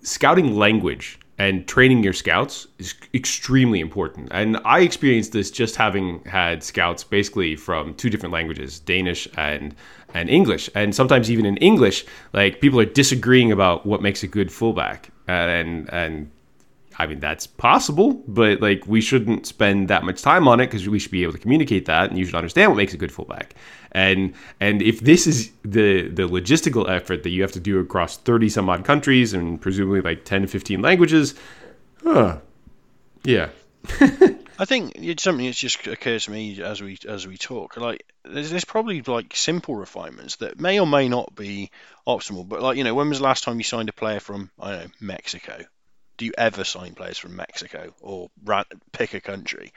[0.02, 4.28] scouting language and training your scouts is extremely important.
[4.32, 9.74] And I experienced this just having had scouts basically from two different languages, Danish and
[10.14, 10.68] and English.
[10.74, 15.10] And sometimes even in English, like people are disagreeing about what makes a good fullback.
[15.28, 16.30] And and
[16.98, 20.88] I mean that's possible, but like we shouldn't spend that much time on it because
[20.88, 23.12] we should be able to communicate that, and you should understand what makes a good
[23.12, 23.54] fullback.
[23.92, 28.16] And and if this is the the logistical effort that you have to do across
[28.16, 31.34] thirty some odd countries and presumably like ten to fifteen languages,
[32.02, 32.38] huh?
[33.22, 33.50] Yeah,
[34.58, 37.76] I think it's something that's just occurred to me as we as we talk.
[37.76, 41.70] Like there's, there's probably like simple refinements that may or may not be
[42.06, 42.48] optimal.
[42.48, 44.70] But like you know, when was the last time you signed a player from I
[44.72, 45.64] don't know Mexico?
[46.18, 48.30] Do you ever sign players from Mexico or
[48.92, 49.72] pick a country?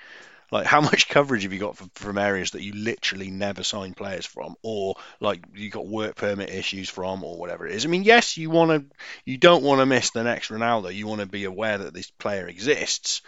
[0.51, 3.93] Like how much coverage have you got from, from areas that you literally never sign
[3.93, 7.85] players from, or like you've got work permit issues from, or whatever it is?
[7.85, 10.93] I mean, yes, you want to, you don't want to miss the next Ronaldo.
[10.93, 13.21] You want to be aware that this player exists,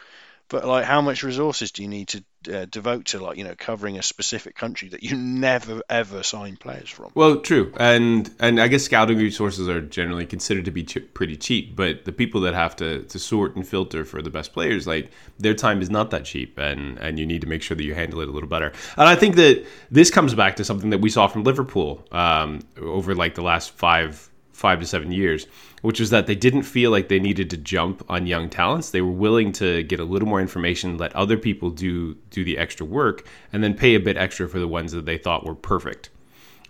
[0.50, 3.56] but like, how much resources do you need to uh, devote to like you know
[3.58, 7.12] covering a specific country that you never ever sign players from?
[7.16, 11.38] Well, true, and and I guess scouting resources are generally considered to be ch- pretty
[11.38, 14.86] cheap, but the people that have to, to sort and filter for the best players,
[14.86, 17.84] like their time is not that cheap, and and you need to make sure that
[17.84, 18.72] you handle it a little better.
[18.98, 22.60] And I think that this comes back to something that we saw from Liverpool um,
[22.78, 25.46] over like the last five five to seven years,
[25.82, 28.92] which was that they didn't feel like they needed to jump on young talents.
[28.92, 32.58] They were willing to get a little more information, let other people do do the
[32.58, 35.56] extra work, and then pay a bit extra for the ones that they thought were
[35.56, 36.10] perfect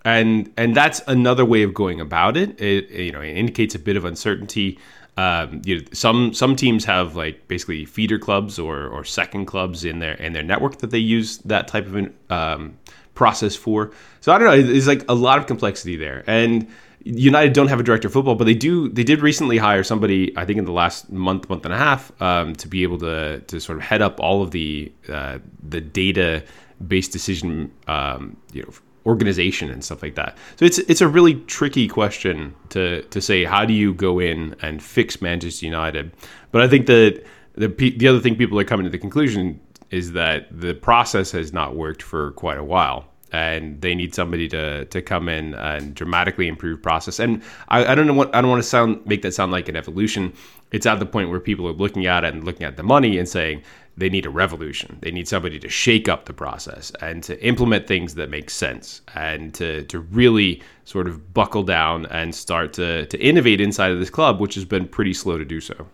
[0.05, 2.59] and and that's another way of going about it.
[2.59, 4.79] It you know it indicates a bit of uncertainty.
[5.15, 9.85] Um, you know, some some teams have like basically feeder clubs or, or second clubs
[9.85, 12.77] in their in their network that they use that type of um,
[13.13, 13.91] process for.
[14.21, 14.61] So I don't know.
[14.61, 16.67] There's like a lot of complexity there, and
[17.05, 18.89] United don't have a director of football, but they do.
[18.89, 22.11] They did recently hire somebody, I think, in the last month, month and a half,
[22.21, 25.81] um, to be able to to sort of head up all of the uh, the
[25.81, 26.43] data
[26.87, 28.71] based decision, um, you know
[29.05, 30.37] organization and stuff like that.
[30.55, 34.55] So it's it's a really tricky question to to say how do you go in
[34.61, 36.11] and fix Manchester United.
[36.51, 37.23] But I think that
[37.55, 39.59] the the other thing people are coming to the conclusion
[39.91, 43.05] is that the process has not worked for quite a while.
[43.33, 47.19] And they need somebody to, to come in and dramatically improve process.
[47.19, 49.67] And I, I don't know what I don't want to sound make that sound like
[49.67, 50.33] an evolution.
[50.71, 53.17] It's at the point where people are looking at it and looking at the money
[53.17, 53.63] and saying,
[53.95, 54.97] they need a revolution.
[55.01, 59.01] They need somebody to shake up the process and to implement things that make sense
[59.13, 63.99] and to, to really sort of buckle down and start to, to innovate inside of
[63.99, 65.87] this club, which has been pretty slow to do so.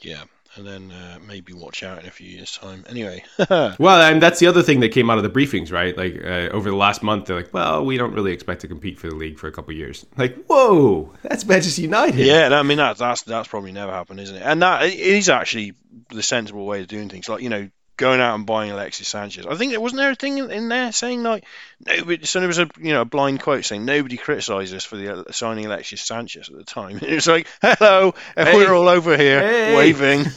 [0.00, 0.24] Yeah,
[0.56, 2.84] and then uh, maybe watch out in a few years' time.
[2.88, 5.96] Anyway, well, and that's the other thing that came out of the briefings, right?
[5.96, 8.98] Like uh, over the last month, they're like, "Well, we don't really expect to compete
[8.98, 12.16] for the league for a couple of years." Like, whoa, that's Manchester United.
[12.16, 14.42] Yeah, I mean that, that's that's probably never happened, isn't it?
[14.42, 15.74] And that is actually
[16.10, 17.28] the sensible way of doing things.
[17.28, 19.46] Like you know, going out and buying Alexis Sanchez.
[19.46, 21.44] I think there wasn't there a thing in there saying like
[21.86, 22.24] nobody.
[22.26, 25.20] So there was a you know a blind quote saying nobody criticised us for the
[25.20, 27.00] uh, signing Alexis Sanchez at the time.
[27.04, 29.76] It was like hello, hey, we're all over here hey.
[29.76, 30.24] waving.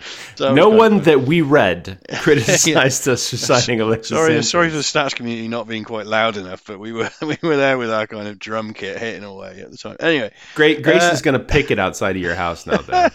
[0.34, 3.12] so no one that we read criticized yeah.
[3.12, 4.08] us for signing Alexis.
[4.08, 4.50] Sorry, Sanchez.
[4.50, 7.56] sorry for the stats community not being quite loud enough, but we were we were
[7.56, 9.96] there with our kind of drum kit hitting away at the time.
[10.00, 10.82] Anyway, great.
[10.82, 12.78] Grace uh, is going to pick it outside of your house now.
[12.78, 13.10] Then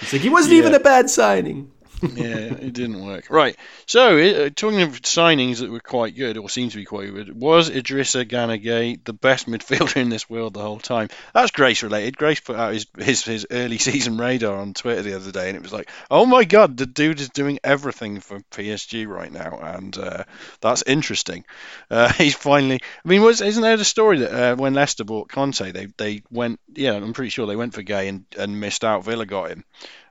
[0.00, 0.60] it's like he wasn't yeah.
[0.60, 1.70] even a bad signing
[2.02, 3.26] yeah, it didn't work.
[3.38, 3.56] Right.
[3.86, 7.38] So, uh, talking of signings that were quite good, or seem to be quite good,
[7.38, 11.08] was Idrissa Gana Gueye the best midfielder in this world the whole time?
[11.34, 12.16] That's Grace related.
[12.16, 15.56] Grace put out his, his, his early season radar on Twitter the other day, and
[15.56, 19.58] it was like, oh my god, the dude is doing everything for PSG right now,
[19.62, 20.24] and uh,
[20.60, 21.44] that's interesting.
[21.90, 22.80] Uh, he's finally.
[23.04, 26.22] I mean, was isn't there the story that uh, when Leicester bought Kante, they they
[26.30, 29.04] went, yeah, I'm pretty sure they went for Gueye and, and missed out.
[29.04, 29.64] Villa got him.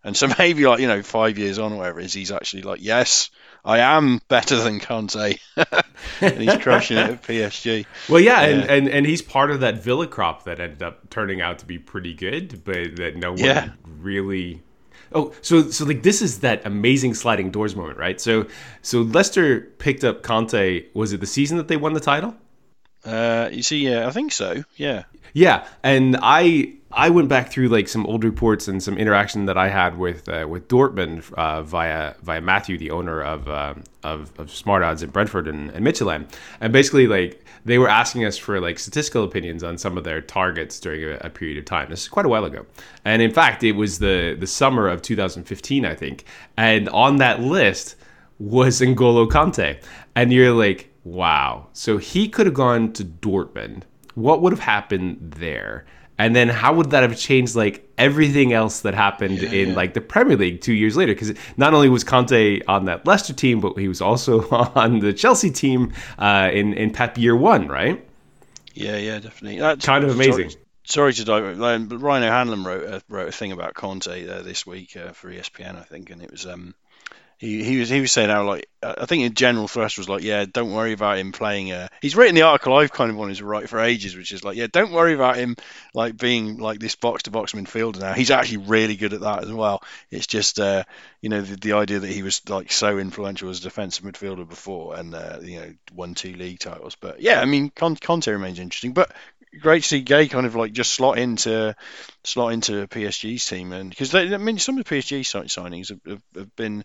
[0.03, 2.63] And so maybe like you know five years on, or whatever it is, he's actually
[2.63, 3.29] like, yes,
[3.63, 5.39] I am better than Kante,
[6.21, 7.85] and he's crushing it at PSG.
[8.09, 11.09] Well, yeah, yeah, And, and and he's part of that Villa crop that ended up
[11.09, 13.69] turning out to be pretty good, but that no one yeah.
[13.85, 14.63] really.
[15.13, 18.19] Oh, so so like this is that amazing sliding doors moment, right?
[18.19, 18.47] So
[18.81, 20.85] so Leicester picked up Kante.
[20.93, 22.35] Was it the season that they won the title?
[23.07, 24.63] Uh, you see, yeah, I think so.
[24.75, 25.03] Yeah.
[25.33, 29.57] Yeah, and I I went back through like some old reports and some interaction that
[29.57, 34.31] I had with uh, with Dortmund uh, via via Matthew, the owner of uh, of,
[34.39, 38.37] of Smart Odds in Brentford and, and Midtjylland, and basically like they were asking us
[38.37, 41.89] for like statistical opinions on some of their targets during a, a, period of time.
[41.89, 42.65] This is quite a while ago,
[43.05, 46.23] and in fact, it was the the summer of 2015, I think,
[46.57, 47.95] and on that list
[48.39, 49.81] was N'Golo Kante,
[50.15, 53.83] and you're like, wow, so he could have gone to Dortmund.
[54.15, 55.85] What would have happened there?
[56.17, 59.75] and then how would that have changed like everything else that happened yeah, in yeah.
[59.75, 61.13] like the Premier League two years later?
[61.13, 65.13] Because not only was Kante on that Leicester team, but he was also on the
[65.13, 68.03] Chelsea team uh, in in Pep year one, right?
[68.73, 69.59] Yeah, yeah, definitely.
[69.59, 70.49] That's kind of amazing.
[70.49, 74.41] Sorry, sorry to dive, but Ryan O'Hanlon wrote a, wrote a thing about Kante uh,
[74.41, 76.75] this week uh, for ESPN, I think, and it was um,
[77.37, 80.23] he, he was he was saying how like I think in general thrust was like
[80.23, 83.37] yeah don't worry about him playing uh he's written the article I've kind of wanted
[83.37, 85.55] to write for ages which is like yeah don't worry about him
[85.93, 88.13] like being like this box to box midfielder now.
[88.13, 89.83] He's actually really good at that as well.
[90.09, 90.83] It's just uh
[91.21, 94.47] you know the, the idea that he was like so influential as a defensive midfielder
[94.47, 96.95] before and uh, you know won two league titles.
[96.95, 99.11] But yeah I mean Kante remains interesting but
[99.59, 101.75] great to see Gueye kind of like just slot into
[102.23, 103.71] slot into PSG's team.
[103.71, 106.83] And because I mean some of the PSG signings have, have, have been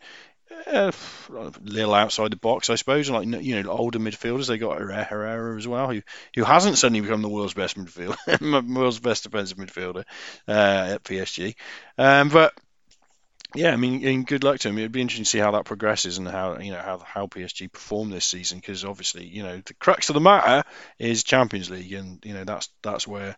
[0.66, 0.92] uh,
[1.34, 3.10] a little outside the box, I suppose.
[3.10, 6.02] Like you know, older midfielders, they got Herrera as well, who
[6.34, 10.04] who hasn't suddenly become the world's best midfielder, world's best defensive midfielder
[10.48, 11.54] uh, at PSG.
[11.98, 12.54] Um, but
[13.54, 14.78] yeah, I mean, good luck to him.
[14.78, 17.70] It'd be interesting to see how that progresses and how you know how how PSG
[17.70, 20.64] perform this season because obviously you know the crux of the matter
[20.98, 23.36] is Champions League, and you know that's that's where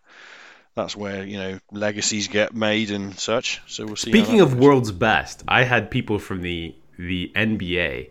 [0.74, 3.60] that's where you know legacies get made and such.
[3.66, 4.10] So we'll see.
[4.10, 8.10] Speaking of world's best, I had people from the the NBA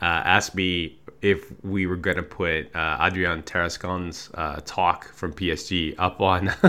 [0.00, 5.32] uh, asked me if we were going to put uh, Adrien Tarascon's uh, talk from
[5.32, 6.48] PSG up on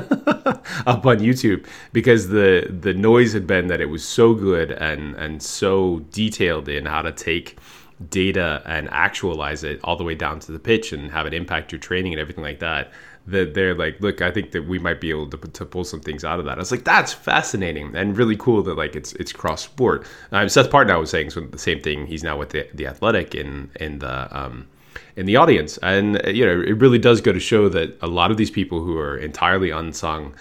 [0.85, 5.15] up on YouTube because the the noise had been that it was so good and
[5.15, 7.57] and so detailed in how to take
[8.09, 11.71] data and actualize it all the way down to the pitch and have it impact
[11.71, 12.91] your training and everything like that
[13.27, 16.01] that they're like, look, I think that we might be able to, to pull some
[16.01, 16.57] things out of that.
[16.57, 20.05] I was like, that's fascinating and really cool that like it's it's cross sport.
[20.31, 22.05] Um, Seth Partnow was saying the same thing.
[22.05, 24.67] He's now with the, the Athletic in in the um,
[25.15, 28.31] in the audience, and you know, it really does go to show that a lot
[28.31, 30.35] of these people who are entirely unsung.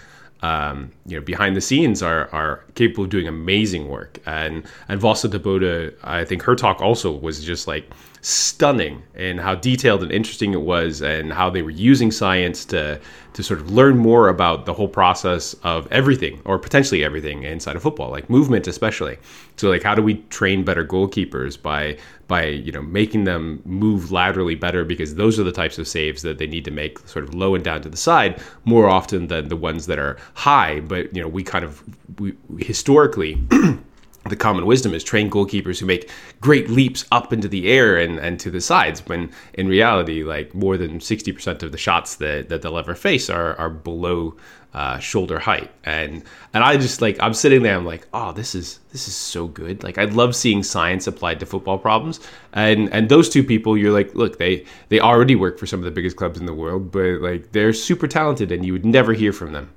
[0.44, 4.18] Um, you know, behind the scenes are are capable of doing amazing work.
[4.26, 7.88] And and Vosse de Boode, I think her talk also was just like
[8.24, 12.98] stunning in how detailed and interesting it was and how they were using science to
[13.32, 17.74] to sort of learn more about the whole process of everything or potentially everything inside
[17.74, 19.18] of football like movement especially.
[19.56, 24.12] So like how do we train better goalkeepers by by you know making them move
[24.12, 24.84] laterally better?
[24.84, 27.56] Because those are the types of saves that they need to make sort of low
[27.56, 30.78] and down to the side more often than the ones that are high.
[30.78, 31.82] But you know we kind of
[32.20, 33.42] we historically
[34.32, 38.18] the common wisdom is train goalkeepers who make great leaps up into the air and,
[38.18, 42.48] and to the sides when in reality like more than 60% of the shots that,
[42.48, 44.34] that they'll ever face are, are below
[44.72, 45.70] uh, shoulder height.
[45.84, 46.22] And
[46.54, 49.46] and I just like I'm sitting there I'm like oh this is this is so
[49.46, 49.84] good.
[49.84, 52.20] Like I love seeing science applied to football problems.
[52.54, 55.84] And and those two people you're like look they they already work for some of
[55.84, 59.12] the biggest clubs in the world but like they're super talented and you would never
[59.12, 59.68] hear from them.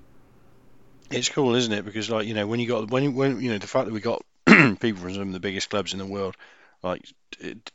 [1.12, 1.84] It's cool isn't it?
[1.84, 3.94] Because like you know when you got when you when you know the fact that
[3.94, 4.24] we got
[4.80, 6.36] people from some of the biggest clubs in the world,
[6.84, 7.06] like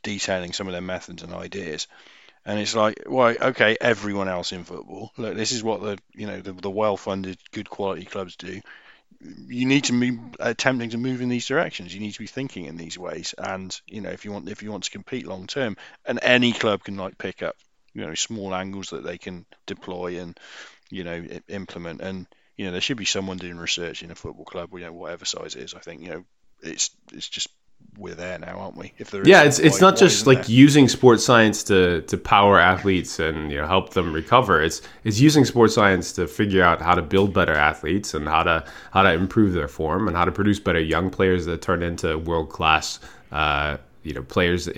[0.03, 1.87] detailing some of their methods and ideas.
[2.45, 6.27] And it's like, well, okay, everyone else in football, look, this is what the you
[6.27, 8.61] know the, the well-funded, good quality clubs do.
[9.21, 11.93] You need to be attempting to move in these directions.
[11.93, 13.35] You need to be thinking in these ways.
[13.37, 16.53] And you know, if you want if you want to compete long term, and any
[16.53, 17.57] club can like pick up
[17.93, 20.39] you know small angles that they can deploy and
[20.91, 22.01] you know implement.
[22.01, 24.93] And you know, there should be someone doing research in a football club, you know,
[24.93, 25.75] whatever size it is.
[25.75, 26.25] I think you know
[26.63, 27.49] it's it's just
[27.99, 28.93] we're there now, aren't we?
[28.99, 30.57] If there yeah, it's it's not just like there?
[30.57, 34.63] using sports science to to power athletes and you know help them recover.
[34.63, 38.43] It's it's using sports science to figure out how to build better athletes and how
[38.43, 41.83] to how to improve their form and how to produce better young players that turn
[41.83, 43.01] into world class
[43.33, 44.69] uh, you know players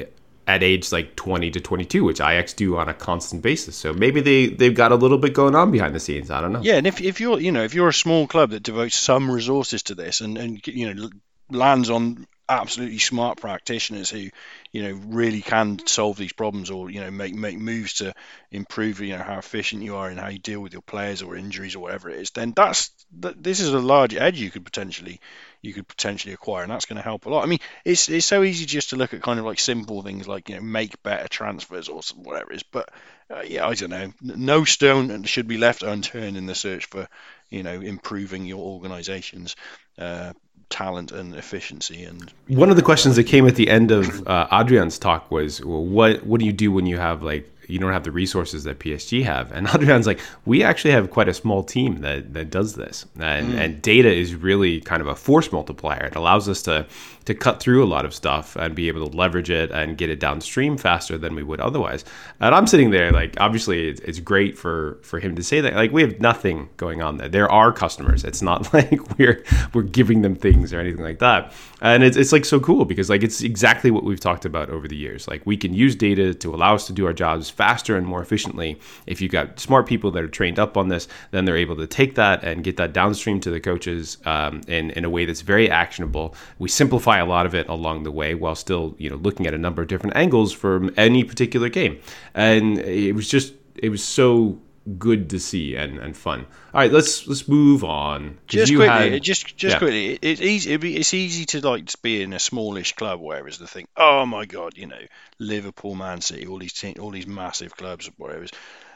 [0.48, 4.20] at age like 20 to 22 which Ajax do on a constant basis so maybe
[4.20, 6.74] they they've got a little bit going on behind the scenes i don't know yeah
[6.74, 9.84] and if, if you're you know if you're a small club that devotes some resources
[9.84, 11.08] to this and and you know
[11.52, 14.28] lands on absolutely smart practitioners who
[14.72, 18.12] you know really can solve these problems or you know make make moves to
[18.50, 21.36] improve you know how efficient you are and how you deal with your players or
[21.36, 25.20] injuries or whatever it is then that's this is a large edge you could potentially
[25.62, 27.44] you could potentially acquire and that's going to help a lot.
[27.44, 30.26] I mean it's it's so easy just to look at kind of like simple things
[30.26, 32.90] like you know make better transfers or whatever it is but
[33.30, 34.12] uh, yeah i don't know.
[34.20, 37.08] No stone should be left unturned in the search for
[37.48, 39.54] you know improving your organization's
[39.98, 40.32] uh,
[40.72, 42.02] talent and efficiency.
[42.02, 45.64] And one of the questions that came at the end of uh, Adrien's talk was,
[45.64, 48.64] well, what what do you do when you have like you don't have the resources
[48.64, 49.52] that PSG have.
[49.52, 53.06] And Adrien's like, we actually have quite a small team that, that does this.
[53.18, 53.58] And, mm.
[53.58, 56.06] and data is really kind of a force multiplier.
[56.06, 56.86] It allows us to
[57.24, 60.10] to cut through a lot of stuff and be able to leverage it and get
[60.10, 62.04] it downstream faster than we would otherwise.
[62.40, 65.74] And I'm sitting there like, obviously, it's, it's great for for him to say that.
[65.74, 67.28] Like, we have nothing going on there.
[67.28, 68.24] There are customers.
[68.24, 71.52] It's not like we're we're giving them things or anything like that.
[71.80, 74.88] And it's it's like so cool because like it's exactly what we've talked about over
[74.88, 75.28] the years.
[75.28, 78.22] Like, we can use data to allow us to do our jobs faster and more
[78.22, 78.78] efficiently.
[79.06, 81.86] If you've got smart people that are trained up on this, then they're able to
[81.86, 85.40] take that and get that downstream to the coaches um, in, in a way that's
[85.42, 86.34] very actionable.
[86.58, 89.54] We simplify a lot of it along the way while still, you know, looking at
[89.54, 92.00] a number of different angles from any particular game.
[92.34, 94.58] And it was just, it was so
[94.98, 96.46] good to see and, and fun.
[96.74, 98.38] All right, let's let's move on.
[98.46, 99.78] Just quickly, had, just just yeah.
[99.78, 100.74] quickly, it's easy.
[100.74, 104.44] It's easy to like to be in a smallish club, whereas the thing, oh my
[104.46, 105.02] god, you know,
[105.38, 108.46] Liverpool, Man City, all these te- all these massive clubs, whatever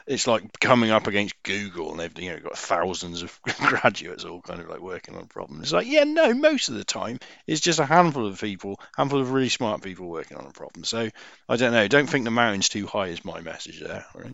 [0.07, 4.41] it's like coming up against Google and they've you know got thousands of graduates all
[4.41, 5.63] kind of like working on problems.
[5.63, 9.19] It's like yeah, no, most of the time it's just a handful of people, handful
[9.19, 10.85] of really smart people working on a problem.
[10.85, 11.09] So
[11.49, 11.87] I don't know.
[11.87, 14.05] Don't think the mountain's too high is my message there.
[14.15, 14.33] Right?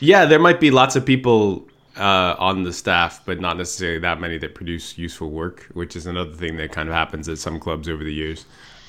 [0.00, 4.20] Yeah, there might be lots of people uh, on the staff, but not necessarily that
[4.20, 7.58] many that produce useful work, which is another thing that kind of happens at some
[7.58, 8.44] clubs over the years.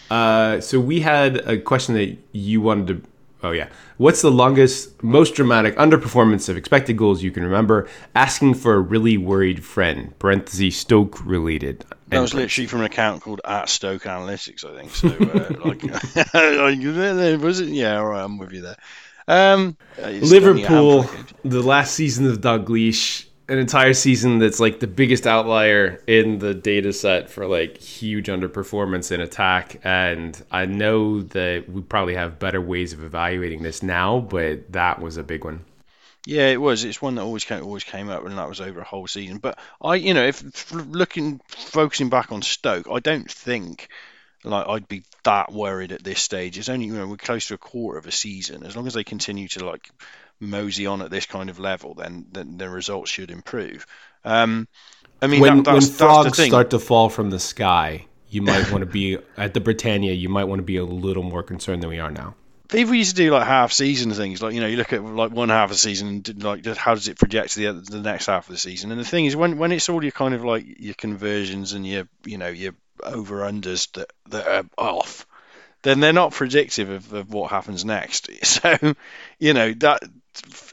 [0.10, 3.10] Uh, so we had a question that you wanted to
[3.46, 3.70] Oh yeah.
[3.98, 7.88] What's the longest, most dramatic underperformance of expected goals you can remember?
[8.16, 10.18] Asking for a really worried friend.
[10.18, 11.86] Parentheses Stoke related.
[12.08, 14.96] That was literally from an account called at Stoke Analytics, I think.
[14.96, 15.84] So, uh, like,
[17.44, 17.70] was it?
[17.70, 18.78] Yeah, all right, I'm with you there.
[19.28, 21.08] Um, Liverpool,
[21.44, 26.54] the last season of Dalglish an entire season that's like the biggest outlier in the
[26.54, 32.40] data set for like huge underperformance in attack and i know that we probably have
[32.40, 35.64] better ways of evaluating this now but that was a big one
[36.26, 38.80] yeah it was it's one that always came always came up and that was over
[38.80, 43.30] a whole season but i you know if looking focusing back on stoke i don't
[43.30, 43.90] think
[44.46, 46.60] like I'd be that worried at this stage.
[46.60, 48.64] It's only you know we're close to a quarter of a season.
[48.64, 49.90] As long as they continue to like
[50.40, 53.86] mosey on at this kind of level, then then the results should improve.
[54.24, 54.68] Um,
[55.22, 58.82] I mean, when, that, when frogs start to fall from the sky, you might want
[58.82, 60.14] to be at the Britannia.
[60.14, 62.36] You might want to be a little more concerned than we are now.
[62.68, 65.32] People used to do like half season things, like you know, you look at like
[65.32, 68.02] one half of the season, and like how does it project to the other, the
[68.02, 68.92] next half of the season?
[68.92, 71.86] And the thing is, when when it's all your kind of like your conversions and
[71.86, 75.28] your you know your over unders that that are off,
[75.84, 78.30] then they're not predictive of, of what happens next.
[78.44, 78.96] So,
[79.40, 80.02] you know that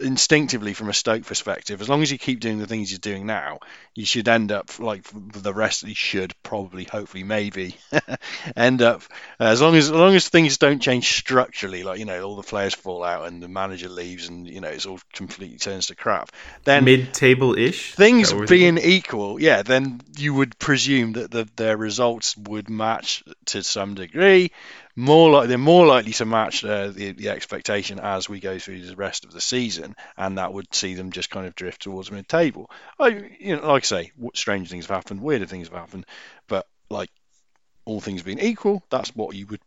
[0.00, 3.26] instinctively from a Stoke perspective, as long as you keep doing the things you're doing
[3.26, 3.58] now,
[3.94, 5.82] you should end up like the rest.
[5.82, 7.76] You should probably, hopefully, maybe
[8.56, 9.02] end up
[9.38, 12.36] uh, as long as as long as things don't change structurally, like you know all
[12.36, 15.88] the players fall out and the manager leaves and you know it's all completely turns
[15.88, 16.30] to crap.
[16.64, 22.36] Then mid-table ish things being equal, yeah, then you would presume that the, their results
[22.36, 24.52] would match to some degree
[24.94, 28.84] more like they're more likely to match uh, the, the expectation as we go through
[28.84, 32.10] the rest of the season, and that would see them just kind of drift towards
[32.10, 32.70] mid-table.
[32.98, 36.06] I, you know, like I say, strange things have happened, weirder things have happened,
[36.46, 37.10] but like
[37.84, 39.60] all things being equal, that's what you would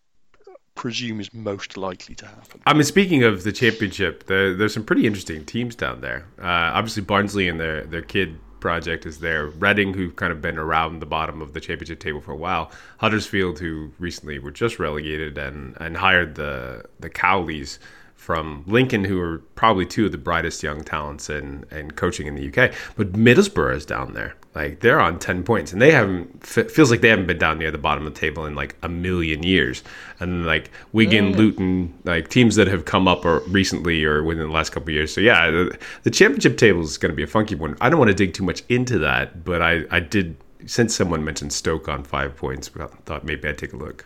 [0.76, 2.62] presume is most likely to happen.
[2.66, 6.28] I mean, speaking of the championship, there, there's some pretty interesting teams down there.
[6.38, 9.46] Uh, obviously, Barnsley and their their kid project is there.
[9.46, 12.72] Reading, who've kind of been around the bottom of the championship table for a while.
[12.98, 17.78] Huddersfield, who recently were just relegated and, and hired the the Cowleys
[18.16, 22.36] from Lincoln, who are probably two of the brightest young talents in, in coaching in
[22.36, 22.74] the UK.
[22.96, 24.36] But Middlesbrough is down there.
[24.56, 27.72] Like they're on ten points, and they haven't feels like they haven't been down near
[27.72, 29.84] the bottom of the table in like a million years.
[30.20, 31.36] And like Wigan, mm.
[31.36, 34.94] Luton, like teams that have come up or recently or within the last couple of
[34.96, 35.14] years.
[35.14, 37.76] So yeah, the, the championship table is going to be a funky one.
[37.82, 41.24] I don't want to dig too much into that, but I I did since someone
[41.24, 44.06] mentioned Stoke on five points, I thought maybe I'd take a look.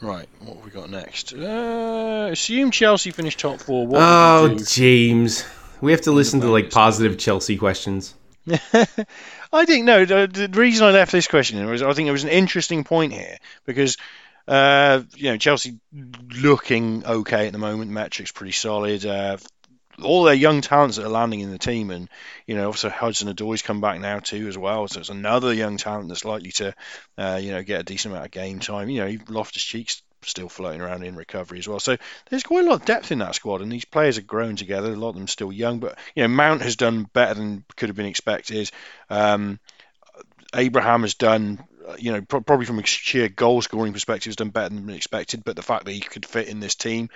[0.00, 1.32] Right, what have we got next?
[1.32, 3.86] Uh, assume Chelsea finish top four.
[3.86, 5.44] What oh, James,
[5.80, 8.14] we have to listen to like positive Chelsea questions.
[9.52, 10.04] I think no.
[10.04, 12.84] The, the, reason I left this question in was I think it was an interesting
[12.84, 13.96] point here because
[14.46, 15.78] uh, you know Chelsea
[16.34, 17.90] looking okay at the moment.
[17.90, 19.04] Metrics pretty solid.
[19.06, 19.38] Uh,
[20.02, 22.08] all their young talents that are landing in the team, and
[22.46, 24.88] you know, also Hudson Odoi's come back now too as well.
[24.88, 26.74] So it's another young talent that's likely to,
[27.18, 28.88] uh, you know, get a decent amount of game time.
[28.88, 31.80] You know, Loftus Cheek's still floating around in recovery as well.
[31.80, 31.96] So
[32.30, 34.92] there's quite a lot of depth in that squad, and these players have grown together.
[34.92, 37.88] A lot of them still young, but you know Mount has done better than could
[37.88, 38.70] have been expected.
[39.08, 39.60] Um,
[40.54, 41.64] Abraham has done,
[41.98, 45.44] you know, probably from a sheer goal scoring perspective, has done better than expected.
[45.44, 47.10] But the fact that he could fit in this team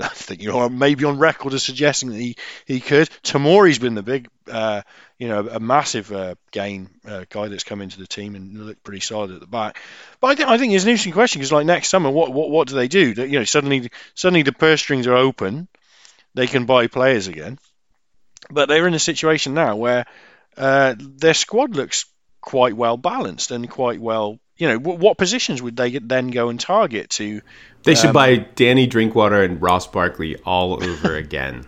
[0.00, 3.08] I think you're maybe on record as suggesting that he, he could.
[3.22, 4.82] Tomori's been the big, uh,
[5.18, 8.82] you know, a massive uh, gain uh, guy that's come into the team and looked
[8.82, 9.78] pretty solid at the back.
[10.20, 12.50] But I think I think it's an interesting question because like next summer, what what
[12.50, 13.12] what do they do?
[13.12, 15.68] You know, suddenly suddenly the purse strings are open,
[16.34, 17.58] they can buy players again,
[18.50, 20.06] but they're in a situation now where
[20.56, 22.06] uh, their squad looks
[22.42, 26.60] quite well balanced and quite well you know, what positions would they then go and
[26.60, 27.42] target to?
[27.82, 31.66] They should um, buy Danny Drinkwater and Ross Barkley all over again,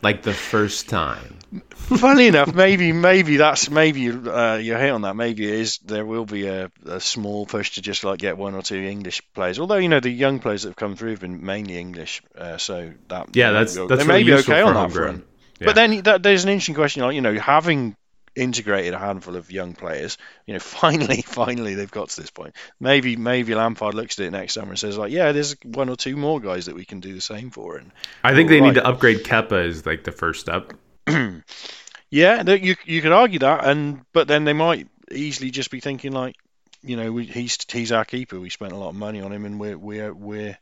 [0.00, 1.38] like the first time.
[1.72, 5.16] Funny enough, maybe maybe that's maybe uh, you're hit on that.
[5.16, 8.54] Maybe it is there will be a, a, small push to just like get one
[8.54, 9.58] or two English players.
[9.58, 12.58] Although you know the young players that have come through have been mainly English, uh,
[12.58, 15.26] so that yeah, that's that's they may be okay on that front.
[15.58, 15.66] Yeah.
[15.66, 17.96] But then that, there's an interesting question, like you know, having
[18.36, 20.18] integrated a handful of young players.
[20.46, 22.54] You know, finally, finally they've got to this point.
[22.78, 25.96] Maybe, maybe Lampard looks at it next summer and says like, yeah, there's one or
[25.96, 27.76] two more guys that we can do the same for.
[27.76, 27.92] And
[28.24, 28.68] I think they right.
[28.68, 30.72] need to upgrade Kepa as like the first step.
[32.10, 36.12] yeah, you you could argue that, and but then they might easily just be thinking
[36.12, 36.36] like,
[36.82, 38.38] you know, we, he's he's our keeper.
[38.38, 40.58] We spent a lot of money on him, and we're we're we're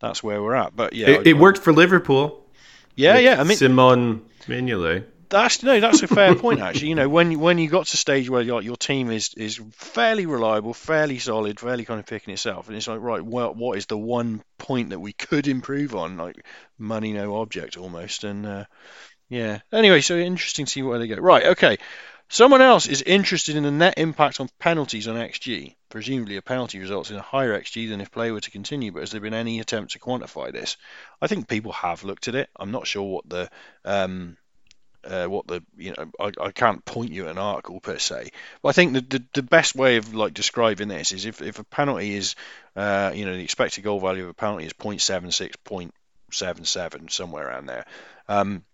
[0.00, 0.74] that's where we're at.
[0.74, 2.44] But yeah, it, it worked for Liverpool.
[2.96, 3.40] Yeah, yeah.
[3.40, 6.88] I mean, Simon Mignolet that's no, that's a fair point actually.
[6.88, 10.26] You know, when when you got to stage where your your team is is fairly
[10.26, 13.86] reliable, fairly solid, fairly kind of picking itself, and it's like right, well, what is
[13.86, 16.16] the one point that we could improve on?
[16.16, 16.44] Like
[16.78, 18.24] money, no object, almost.
[18.24, 18.64] And uh,
[19.28, 19.60] yeah.
[19.72, 21.16] Anyway, so interesting to see where they go.
[21.16, 21.78] Right, okay.
[22.28, 25.76] Someone else is interested in the net impact on penalties on XG.
[25.90, 28.90] Presumably, a penalty results in a higher XG than if play were to continue.
[28.92, 30.76] But has there been any attempt to quantify this?
[31.20, 32.48] I think people have looked at it.
[32.56, 33.50] I'm not sure what the
[33.84, 34.36] um,
[35.06, 38.30] uh, what the you know I, I can't point you an article per se,
[38.62, 41.58] but I think the, the, the best way of like describing this is if, if
[41.58, 42.34] a penalty is
[42.76, 47.66] uh, you know the expected goal value of a penalty is 0.76, 0.77 somewhere around
[47.66, 47.86] there.
[48.28, 48.64] Um,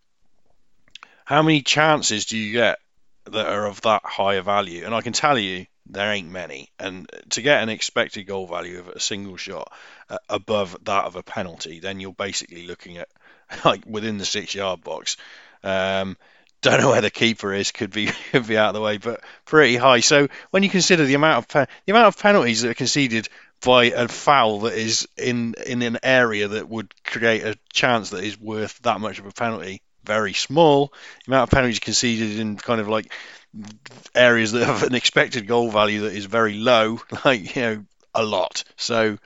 [1.25, 2.79] how many chances do you get
[3.25, 4.85] that are of that higher value?
[4.85, 6.71] And I can tell you there ain't many.
[6.79, 9.73] And to get an expected goal value of a single shot
[10.09, 13.09] uh, above that of a penalty, then you're basically looking at
[13.65, 15.17] like within the six yard box
[15.63, 16.17] um,
[16.63, 17.73] don't know where the keeper is.
[17.73, 20.01] Could be could be out of the way, but pretty high.
[20.01, 23.29] So when you consider the amount of pe- the amount of penalties that are conceded
[23.63, 28.25] by a foul that is in in an area that would create a chance that
[28.25, 30.93] is worth that much of a penalty, very small.
[31.27, 33.13] The amount of penalties conceded in kind of like
[34.15, 37.85] areas that have an expected goal value that is very low, like you know,
[38.15, 38.65] a lot.
[38.77, 39.19] So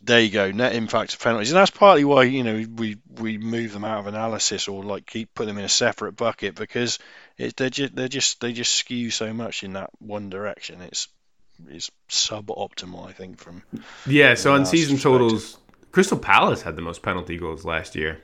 [0.00, 3.38] there you go, net impact of penalties, and that's partly why you know we we
[3.38, 6.98] move them out of analysis or like keep put them in a separate bucket because
[7.36, 10.80] it, they're just they're just they just skew so much in that one direction.
[10.82, 11.08] It's
[11.68, 13.38] it's suboptimal, I think.
[13.38, 13.62] From
[14.06, 15.58] yeah, so on season totals,
[15.90, 18.20] Crystal Palace had the most penalty goals last year.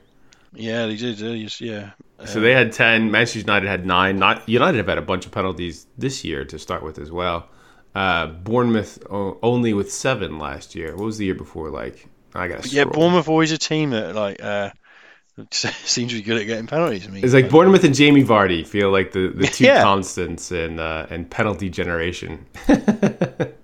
[0.53, 1.17] yeah, they did.
[1.17, 1.91] They just, yeah,
[2.25, 3.11] So um, they had ten.
[3.11, 4.17] Manchester United had nine.
[4.17, 7.49] Not United have had a bunch of penalties this year to start with as well.
[7.95, 10.95] Uh, Bournemouth only with seven last year.
[10.95, 12.07] What was the year before like?
[12.33, 12.83] I got yeah.
[12.83, 14.71] Bournemouth always a team that like uh,
[15.51, 17.07] seems to be good at getting penalties.
[17.07, 19.81] I mean, It's like Bournemouth and Jamie Vardy feel like the, the two Yeah.
[19.83, 22.45] constants in uh, in penalty generation.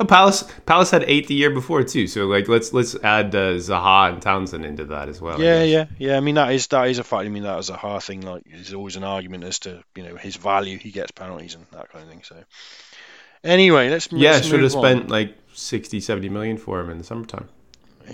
[0.00, 2.08] Oh, Palace Palace had eight the year before too.
[2.08, 5.40] So like let's let's add uh, Zaha and Townsend into that as well.
[5.40, 6.16] Yeah, yeah, yeah.
[6.16, 7.26] I mean that is that is a fact.
[7.26, 8.22] I mean that is a hard thing.
[8.22, 10.78] Like there's always an argument as to you know his value.
[10.78, 12.22] He gets penalties and that kind of thing.
[12.24, 12.34] So
[13.44, 14.82] anyway, let's Yeah, let's should have on.
[14.82, 17.48] spent like 60, 70 million for him in the summertime.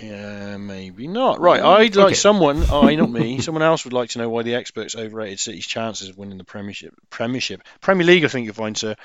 [0.01, 1.41] Yeah, maybe not.
[1.41, 2.15] Right, I'd like Okay.
[2.15, 2.63] someone.
[2.71, 3.41] I not me.
[3.41, 6.45] Someone else would like to know why the experts overrated City's chances of winning the
[6.45, 6.93] Premiership.
[7.09, 8.23] Premiership, Premier League.
[8.23, 8.95] I think you'll find sir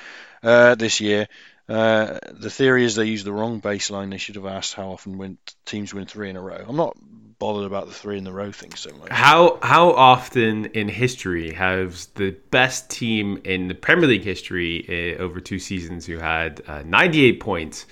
[0.43, 1.27] uh, this year.
[1.69, 4.11] Uh, the theory is they use the wrong baseline.
[4.11, 6.65] They should have asked how often win, teams win three in a row.
[6.69, 6.97] I'm not
[7.39, 9.11] bothered about the three in the row thing so much.
[9.11, 15.23] How how often in history has the best team in the Premier League history uh,
[15.23, 17.87] over two seasons who had uh, 98 points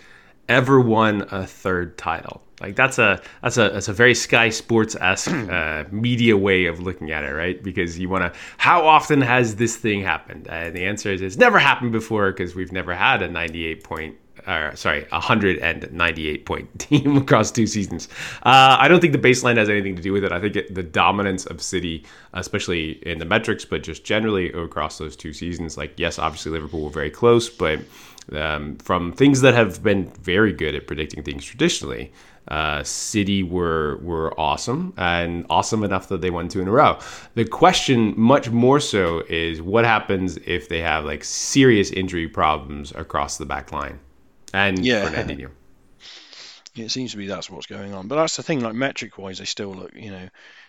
[0.48, 2.42] ever won a third title?
[2.60, 6.80] Like that's a that's a that's a very Sky Sports esque uh, media way of
[6.80, 7.62] looking at it, right?
[7.62, 10.46] Because you want to how often has this thing happened?
[10.48, 14.16] And the answer is it's never happened before because we've never had a 98 point
[14.46, 18.08] uh, sorry, a 198 point team across two seasons.
[18.42, 20.32] Uh, I don't think the baseline has anything to do with it.
[20.32, 24.98] I think it, the dominance of City, especially in the metrics, but just generally across
[24.98, 27.80] those two seasons, like, yes, obviously Liverpool were very close, but
[28.32, 32.12] um, from things that have been very good at predicting things traditionally,
[32.48, 36.98] uh, City were were awesome and awesome enough that they won two in a row.
[37.34, 42.92] The question, much more so, is what happens if they have like serious injury problems
[42.92, 43.98] across the back line
[44.54, 45.46] and Yeah.
[46.76, 48.08] It seems to be that's what's going on.
[48.08, 50.28] But that's the thing, like metric wise, they still look, you know,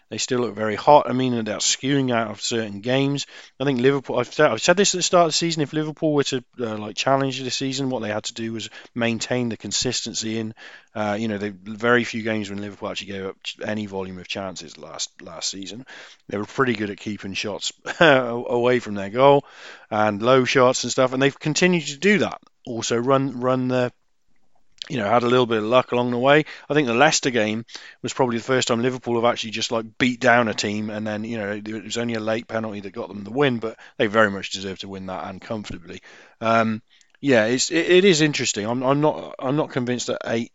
[0.09, 1.09] they still look very hot.
[1.09, 3.25] I mean, they're skewing out of certain games.
[3.59, 4.19] I think Liverpool.
[4.19, 5.63] I've said, I've said this at the start of the season.
[5.63, 8.69] If Liverpool were to uh, like challenge this season, what they had to do was
[8.93, 10.53] maintain the consistency in.
[10.93, 14.27] Uh, you know, they very few games when Liverpool actually gave up any volume of
[14.27, 15.85] chances last last season.
[16.29, 19.45] They were pretty good at keeping shots away from their goal
[19.89, 22.39] and low shots and stuff, and they've continued to do that.
[22.65, 23.91] Also, run run the
[24.89, 26.45] you know, had a little bit of luck along the way.
[26.69, 27.65] I think the Leicester game
[28.01, 31.05] was probably the first time Liverpool have actually just like beat down a team, and
[31.05, 33.77] then you know it was only a late penalty that got them the win, but
[33.97, 36.01] they very much deserved to win that and comfortably.
[36.41, 36.81] Um,
[37.19, 38.67] yeah, it's it, it is interesting.
[38.67, 40.51] I'm I'm not I'm not convinced that eight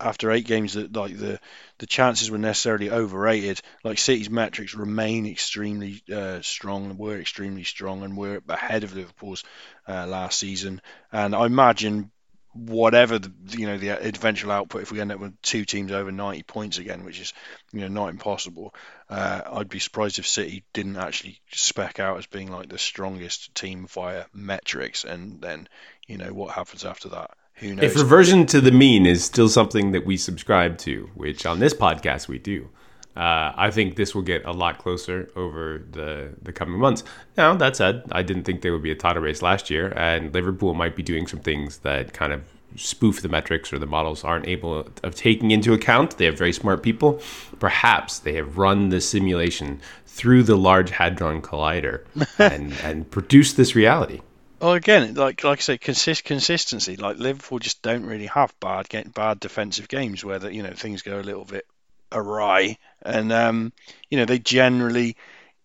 [0.00, 1.38] after eight games that like the
[1.78, 3.60] the chances were necessarily overrated.
[3.82, 9.44] Like City's metrics remain extremely uh, strong, were extremely strong, and were ahead of Liverpool's
[9.88, 10.80] uh, last season.
[11.12, 12.10] And I imagine
[12.54, 16.12] whatever the you know the eventual output if we end up with two teams over
[16.12, 17.32] 90 points again which is
[17.72, 18.72] you know not impossible
[19.10, 23.54] uh, I'd be surprised if City didn't actually spec out as being like the strongest
[23.54, 25.04] team via metrics.
[25.04, 25.68] And then
[26.06, 27.32] you know what happens after that?
[27.54, 27.84] Who knows?
[27.84, 31.74] If reversion to the mean is still something that we subscribe to, which on this
[31.74, 32.70] podcast we do,
[33.16, 37.04] uh, I think this will get a lot closer over the, the coming months.
[37.36, 40.34] Now, that said, I didn't think there would be a title race last year, and
[40.34, 42.42] Liverpool might be doing some things that kind of
[42.76, 46.18] spoof the metrics or the models aren't able of taking into account.
[46.18, 47.20] They have very smart people.
[47.60, 52.04] Perhaps they have run the simulation through the Large Hadron Collider
[52.38, 54.20] and, and produced this reality.
[54.60, 56.96] Well, again, like like I say, consist consistency.
[56.96, 60.72] Like Liverpool just don't really have bad get bad defensive games where the, you know
[60.72, 61.66] things go a little bit
[62.14, 63.72] awry, and um,
[64.08, 65.16] you know they generally,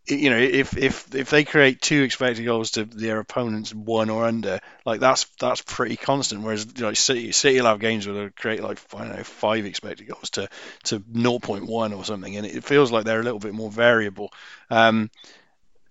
[0.07, 4.25] you know, if if if they create two expected goals to their opponents one or
[4.25, 6.43] under, like that's that's pretty constant.
[6.43, 9.23] Whereas you know, City City will have games where they create like I don't know
[9.23, 10.49] five expected goals to
[10.85, 14.31] to 0.1 or something, and it feels like they're a little bit more variable.
[14.69, 15.11] Um,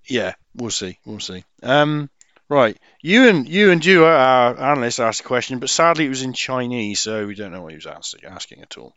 [0.07, 1.45] yeah, we'll see, we'll see.
[1.63, 2.11] Um,
[2.51, 6.23] Right, you and you and you, our analyst, asked a question, but sadly it was
[6.23, 8.95] in Chinese, so we don't know what he was asking, asking at all.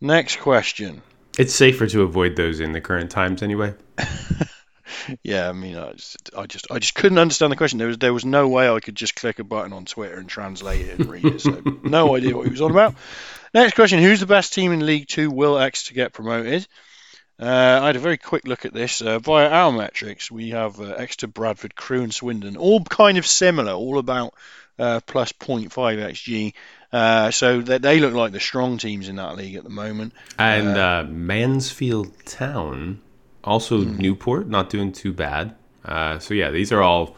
[0.00, 1.02] Next question.
[1.38, 3.74] It's safer to avoid those in the current times anyway.
[5.22, 7.78] Yeah, I mean, I just, I just, I just couldn't understand the question.
[7.78, 10.28] There was, there was no way I could just click a button on Twitter and
[10.28, 11.40] translate it and read it.
[11.40, 12.94] So no idea what he was on about.
[13.54, 15.30] Next question: Who's the best team in League Two?
[15.30, 16.66] Will Exeter get promoted?
[17.38, 19.02] Uh, I had a very quick look at this.
[19.02, 23.26] Uh, via our metrics, we have uh, Exeter, Bradford, Crewe, and Swindon, all kind of
[23.26, 24.34] similar, all about
[24.78, 26.54] uh, plus 0.5 xg.
[26.92, 30.12] Uh, so they, they look like the strong teams in that league at the moment.
[30.38, 33.00] And uh, Mansfield Town,
[33.44, 33.96] also Hmm.
[34.00, 35.54] Newport, not doing too bad.
[35.84, 37.16] Uh, so yeah, these are all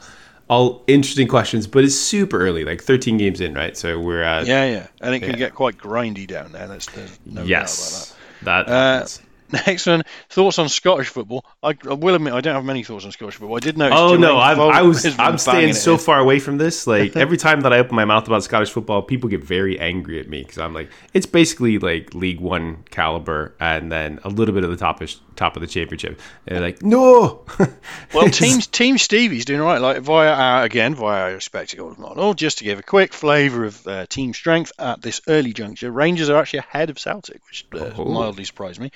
[0.49, 3.77] all interesting questions, but it's super early, like 13 games in, right?
[3.77, 5.37] So we're at Yeah, yeah, and it can Yeah.
[5.37, 6.67] get quite grindy down there.
[6.67, 8.67] That's there's no yes, doubt about that.
[8.67, 8.73] that.
[8.73, 9.23] Uh, happens.
[9.67, 11.45] Next one, thoughts on Scottish football.
[11.63, 13.57] I, I will admit I don't have many thoughts on Scottish football.
[13.57, 13.99] I did notice.
[13.99, 16.87] Oh no, I was I'm staying so far away from this.
[16.87, 20.21] Like every time that I open my mouth about Scottish football, people get very angry
[20.21, 24.55] at me because I'm like, it's basically like League One caliber, and then a little
[24.55, 26.21] bit of the top of, top of the championship.
[26.45, 27.45] They're like, no.
[28.15, 29.81] Well, Team Team Stevie's doing all right.
[29.81, 32.35] Like via our, again via our spectacle model.
[32.35, 36.29] Just to give a quick flavour of uh, team strength at this early juncture, Rangers
[36.31, 38.05] are actually ahead of Celtic, which uh, Oh.
[38.05, 38.91] mildly surprised me.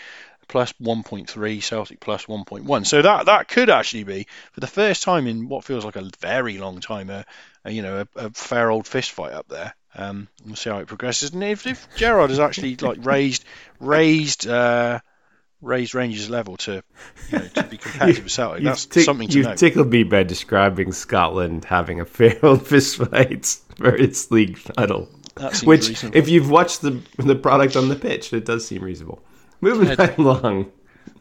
[0.48, 2.86] Plus 1.3, Celtic plus 1.1.
[2.86, 6.10] So that that could actually be for the first time in what feels like a
[6.20, 7.24] very long time, a,
[7.64, 9.74] a you know a, a fair old fist fight up there.
[9.94, 11.30] Um, we'll see how it progresses.
[11.32, 13.44] And if, if Gerrard has actually like raised
[13.78, 15.00] raised uh,
[15.62, 16.82] raised Rangers level to
[17.30, 19.56] you know to be competitive with Celtic, that's tick- something to you've note.
[19.58, 23.46] tickled me by describing Scotland having a fair old fist fight
[23.76, 25.08] for its league title.
[25.64, 26.18] Which, reasonable.
[26.18, 29.22] if you've watched the the product on the pitch, it does seem reasonable.
[29.62, 30.70] Moving right along.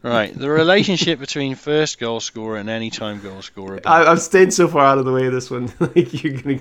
[0.02, 3.80] Right, the relationship between first goal scorer and any-time goal scorer.
[3.86, 5.72] I, I'm staying so far out of the way of this one.
[5.80, 6.58] like you're gonna.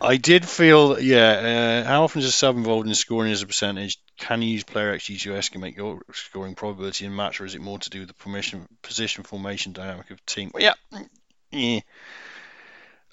[0.00, 1.82] I did feel, yeah.
[1.84, 3.98] Uh, how often is a sub involved in scoring as a percentage?
[4.16, 7.60] Can you use player XG to estimate your scoring probability in match, or is it
[7.60, 10.52] more to do with the position, position formation dynamic of team?
[10.54, 11.00] Well, yeah,
[11.50, 11.80] yeah.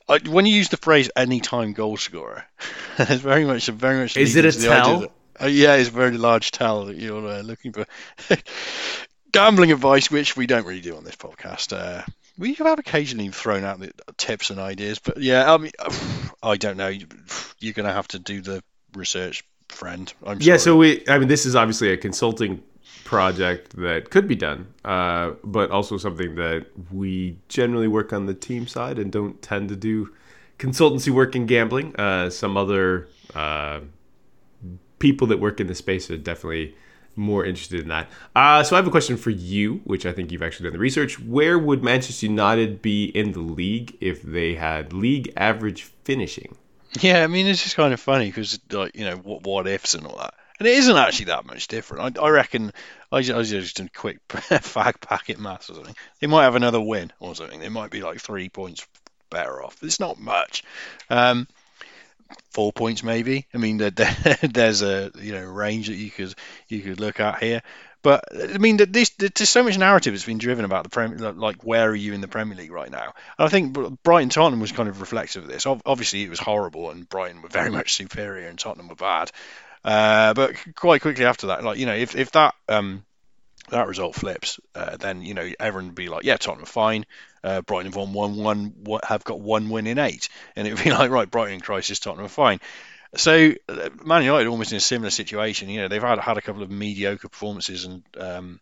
[0.08, 2.46] I, when you use the phrase "anytime goal scorer,"
[3.00, 4.16] it's very much, a very much.
[4.16, 5.00] Is it a into tell?
[5.00, 5.12] that-
[5.42, 7.86] uh, yeah, it's a very large tell that you're uh, looking for.
[9.32, 11.74] Gambling advice, which we don't really do on this podcast.
[11.74, 12.04] Uh,
[12.38, 15.72] we have occasionally thrown out the tips and ideas, but yeah, I mean,
[16.44, 16.90] I don't know.
[17.60, 18.64] You're going to have to do the
[18.94, 20.12] research, friend.
[20.26, 20.58] I'm Yeah.
[20.58, 20.60] sorry.
[20.60, 21.04] So we.
[21.08, 22.62] I mean, this is obviously a consulting
[23.04, 28.34] project that could be done, uh, but also something that we generally work on the
[28.34, 30.10] team side and don't tend to do
[30.60, 31.96] consultancy work in gambling.
[31.96, 33.80] Uh, some other uh,
[35.00, 36.76] people that work in the space are definitely
[37.16, 38.10] more interested in that.
[38.36, 40.80] Uh, so I have a question for you, which I think you've actually done the
[40.80, 41.20] research.
[41.20, 46.58] Where would Manchester United be in the league if they had league average finishing?
[47.00, 49.94] Yeah, I mean, it's just kind of funny because, like, you know, what, what ifs
[49.94, 50.34] and all that.
[50.60, 52.18] And it isn't actually that much different.
[52.18, 52.72] I, I reckon,
[53.12, 55.96] I just, I just did a quick fag packet maths or something.
[56.20, 57.60] They might have another win or something.
[57.60, 58.86] They might be like three points
[59.30, 59.82] better off.
[59.82, 60.64] It's not much.
[61.10, 61.48] Um,
[62.52, 63.46] four points maybe.
[63.54, 66.34] I mean, there, there, there's a you know range that you could
[66.68, 67.62] you could look at here.
[68.04, 71.32] But I mean, th- this, there's so much narrative that's been driven about the Premier,
[71.34, 73.14] like where are you in the Premier League right now?
[73.38, 75.66] And I think Br- Brighton Tottenham was kind of reflective of this.
[75.68, 79.32] Obviously, it was horrible, and Brighton were very much superior, and Tottenham were bad.
[79.84, 83.04] Uh, but quite quickly after that, like you know, if if that um,
[83.72, 87.06] that result flips, uh, then you know everyone would be like, yeah, Tottenham fine.
[87.44, 90.84] Uh, Brighton have won one, one, have got one win in eight, and it would
[90.84, 92.60] be like, right, Brighton crisis, Tottenham fine.
[93.16, 95.70] So uh, Man United almost in a similar situation.
[95.70, 98.60] You know, they've had had a couple of mediocre performances and um,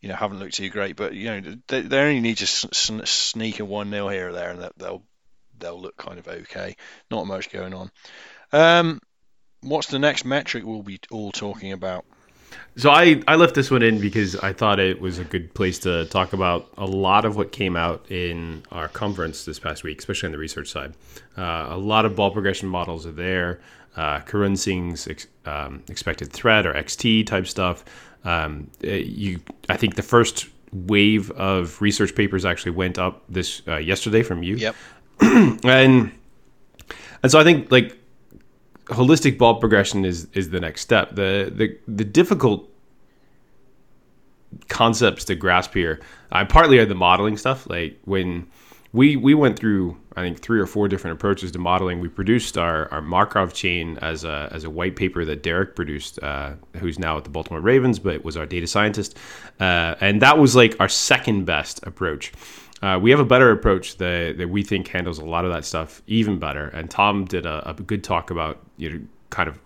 [0.00, 2.66] you know haven't looked too great, but you know they, they only need to s-
[2.72, 5.02] s- sneak a one 0 here or there, and they'll
[5.58, 6.76] they'll look kind of okay.
[7.10, 7.90] Not much going on.
[8.52, 9.00] Um,
[9.62, 12.04] what's the next metric we'll be all talking about?
[12.78, 15.78] So I, I left this one in because I thought it was a good place
[15.80, 19.98] to talk about a lot of what came out in our conference this past week,
[19.98, 20.92] especially on the research side.
[21.38, 23.60] Uh, a lot of ball progression models are there.
[23.96, 27.82] Uh, Karun Singh's ex, um, expected threat or XT type stuff.
[28.24, 33.62] Um, uh, you, I think the first wave of research papers actually went up this
[33.66, 34.76] uh, yesterday from you Yep.
[35.20, 36.12] and
[37.22, 37.98] and so I think like
[38.86, 41.14] holistic ball progression is is the next step.
[41.14, 42.70] The the the difficult
[44.68, 46.00] concepts to grasp here,
[46.32, 47.68] uh, partly are the modeling stuff.
[47.68, 48.46] Like when
[48.92, 52.00] we we went through I think three or four different approaches to modeling.
[52.00, 56.22] We produced our, our Markov chain as a as a white paper that Derrick produced,
[56.22, 59.16] uh, who's now at the Baltimore Ravens, but was our data scientist,
[59.60, 62.32] uh, and that was like our second best approach.
[62.82, 65.64] Uh, we have a better approach that, that we think handles a lot of that
[65.64, 66.68] stuff even better.
[66.68, 69.00] And Tom did a, a good talk about you know
[69.30, 69.58] kind of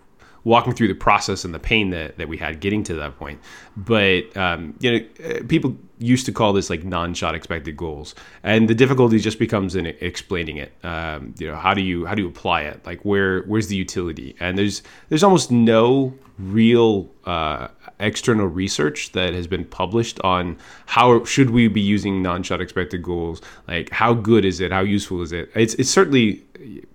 [0.44, 3.40] walking through the process and the pain that, that we had getting to that point.
[3.76, 8.68] But um, you know, uh, people used to call this like non-shot expected goals, and
[8.68, 10.72] the difficulty just becomes in explaining it.
[10.82, 12.84] Um, you know, how do you how do you apply it?
[12.84, 14.34] Like where where's the utility?
[14.40, 21.22] And there's there's almost no real uh, external research that has been published on how
[21.24, 25.32] should we be using non-shot expected goals like how good is it how useful is
[25.32, 26.42] it it's, it's certainly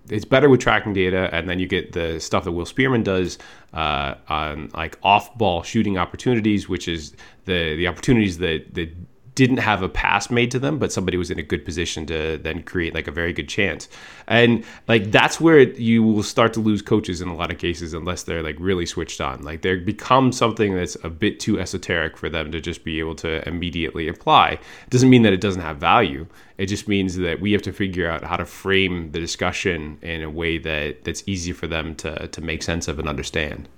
[0.08, 3.38] it's better with tracking data and then you get the stuff that Will Spearman does
[3.76, 7.14] uh, on like off-ball shooting opportunities which is
[7.44, 8.90] the the opportunities that that
[9.36, 12.38] didn't have a pass made to them, but somebody was in a good position to
[12.38, 13.86] then create like a very good chance.
[14.26, 17.92] And like that's where you will start to lose coaches in a lot of cases
[17.92, 19.42] unless they're like really switched on.
[19.42, 23.14] Like they become something that's a bit too esoteric for them to just be able
[23.16, 24.52] to immediately apply.
[24.52, 26.26] It doesn't mean that it doesn't have value.
[26.56, 30.22] It just means that we have to figure out how to frame the discussion in
[30.22, 33.68] a way that that's easy for them to to make sense of and understand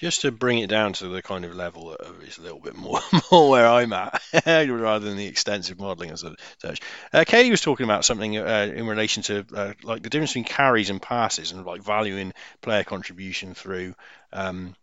[0.00, 2.74] just to bring it down to the kind of level that is a little bit
[2.74, 6.24] more, more where I'm at, rather than the extensive modelling as
[6.58, 6.80] such.
[7.12, 10.44] Uh, Katie was talking about something uh, in relation to uh, like the difference between
[10.44, 12.32] carries and passes, and like valuing
[12.62, 13.94] player contribution through.
[14.32, 14.74] Um,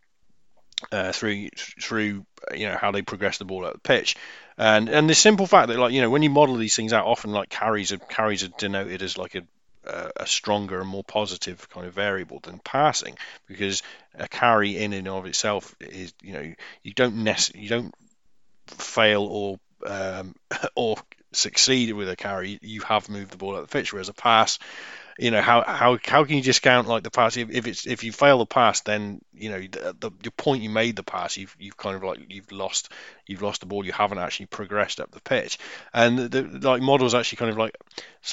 [0.91, 1.49] uh, through
[1.81, 4.15] through you know how they progress the ball at the pitch,
[4.59, 7.07] and and the simple fact that like you know when you model these things out,
[7.07, 9.41] often like carries are carries are denoted as like a
[9.87, 13.17] a, stronger and more positive kind of variable than passing
[13.47, 13.83] because
[14.15, 17.93] a carry in and of itself is you know you don't nec- you don't
[18.67, 20.35] fail or um,
[20.75, 20.97] or
[21.31, 22.59] succeed with a carry.
[22.61, 24.59] You have moved the ball at the pitch whereas a pass
[25.17, 27.37] you know how how how can you discount like the pass?
[27.37, 30.63] If, if it's if you fail the pass then you know the, the, the point
[30.63, 32.91] you made the pass you've you've kind of like you've lost
[33.25, 35.57] you've lost the ball you haven't actually progressed up the pitch.
[35.93, 37.75] And the, the like models actually kind of like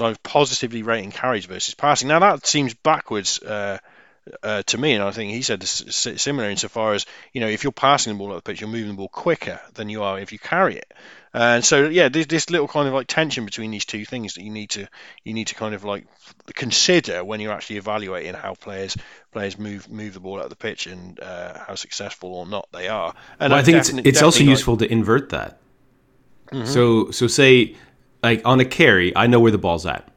[0.00, 2.08] of positively rating carries versus passing.
[2.08, 3.78] Now that seems backwards uh,
[4.42, 5.82] uh, to me, and I think he said this
[6.16, 8.88] similar insofar as you know if you're passing the ball at the pitch, you're moving
[8.88, 10.92] the ball quicker than you are if you carry it.
[11.34, 14.42] And so yeah, this, this little kind of like tension between these two things that
[14.42, 14.88] you need to
[15.24, 16.06] you need to kind of like
[16.54, 18.96] consider when you're actually evaluating how players
[19.32, 22.68] players move move the ball out of the pitch and uh, how successful or not
[22.72, 23.14] they are.
[23.40, 25.58] And well, I think it's it's also like, useful to invert that.
[26.52, 26.66] Mm-hmm.
[26.66, 27.74] So so say
[28.22, 30.08] like on a carry, I know where the ball's at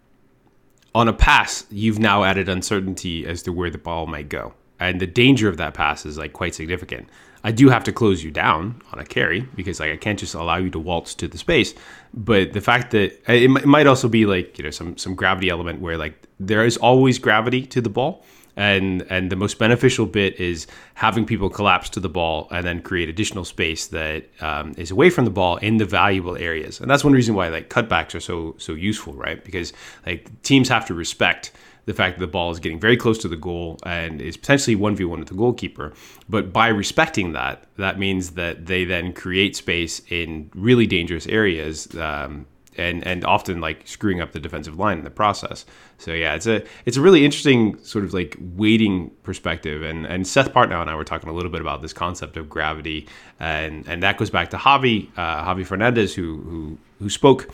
[0.96, 4.54] on a pass, you've now added uncertainty as to where the ball might go.
[4.80, 7.10] And the danger of that pass is like quite significant.
[7.44, 10.34] I do have to close you down on a carry because like I can't just
[10.34, 11.74] allow you to waltz to the space.
[12.14, 15.80] But the fact that it, might also be like you know some some gravity element
[15.82, 18.26] where like there is always gravity to the ball,
[18.58, 22.82] and and the most beneficial bit is having people collapse to the ball and then
[22.82, 26.90] create additional space that um, is away from the ball in the valuable areas and
[26.90, 29.72] that's one reason why like cutbacks are so so useful right because
[30.06, 31.52] like teams have to respect
[31.86, 34.76] the fact that the ball is getting very close to the goal and is potentially
[34.76, 35.94] 1v1 with the goalkeeper.
[36.28, 41.88] But by respecting that, that means that they then create space in really dangerous areas
[41.96, 42.46] um,
[42.78, 45.66] and and often like screwing up the defensive line in the process.
[45.98, 49.82] So yeah, it's a it's a really interesting sort of like weighting perspective.
[49.82, 52.50] And and Seth Partnow and I were talking a little bit about this concept of
[52.50, 53.08] gravity,
[53.40, 57.50] and and that goes back to Javi uh, Javi Fernandez who who who spoke.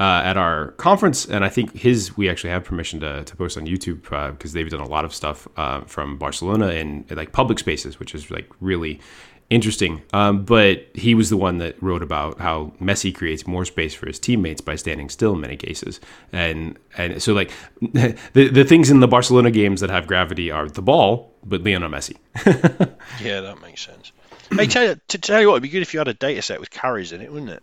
[0.00, 3.56] Uh, at our conference, and I think his we actually have permission to, to post
[3.56, 7.16] on YouTube because uh, they've done a lot of stuff uh, from Barcelona in, in
[7.16, 8.98] like public spaces, which is like really
[9.50, 10.02] interesting.
[10.12, 14.06] Um, but he was the one that wrote about how Messi creates more space for
[14.06, 16.00] his teammates by standing still in many cases.
[16.32, 20.68] And and so like the the things in the Barcelona games that have gravity are
[20.68, 22.16] the ball, but Lionel Messi.
[23.22, 24.12] yeah, that makes sense.
[24.50, 26.60] Hey, tell, to tell you what, it'd be good if you had a data set
[26.60, 27.62] with carries in it, wouldn't it?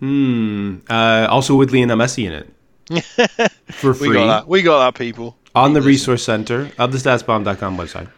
[0.00, 0.78] Hmm.
[0.88, 2.48] Uh, also with Lionel Messi in it.
[3.72, 4.08] For free.
[4.08, 4.48] We got that.
[4.48, 5.36] We got that, people.
[5.54, 8.08] On the Resource Center of the StatsBomb.com website.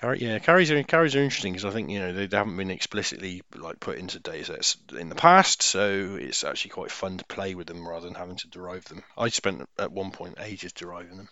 [0.00, 2.56] Carry, yeah, carries are carries are interesting because I think you know they, they, haven't
[2.56, 7.16] been explicitly like put into data sets in the past, so it's actually quite fun
[7.18, 9.02] to play with them rather than having to derive them.
[9.16, 11.28] I spent at one point ages deriving them,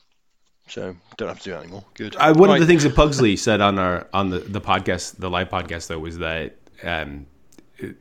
[0.66, 1.84] so don't have to do that anymore.
[1.94, 2.16] Good.
[2.16, 2.56] Uh, one right.
[2.56, 5.88] of the things that Pugsley said on our on the the podcast, the live podcast,
[5.88, 7.26] though, was that um,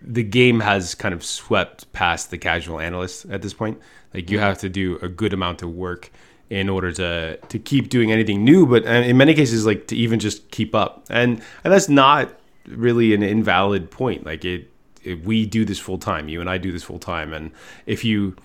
[0.02, 3.82] the game has kind of swept past the casual analyst at this point.
[4.14, 6.12] Like you have to do a good amount of work
[6.50, 10.20] in order to to keep doing anything new, but in many cases, like to even
[10.20, 11.06] just keep up.
[11.10, 12.38] And and that's not
[12.68, 14.26] really an invalid point.
[14.26, 14.70] Like it,
[15.04, 16.30] it we do this full time.
[16.30, 17.52] You and I do this full time, and
[17.86, 18.36] if you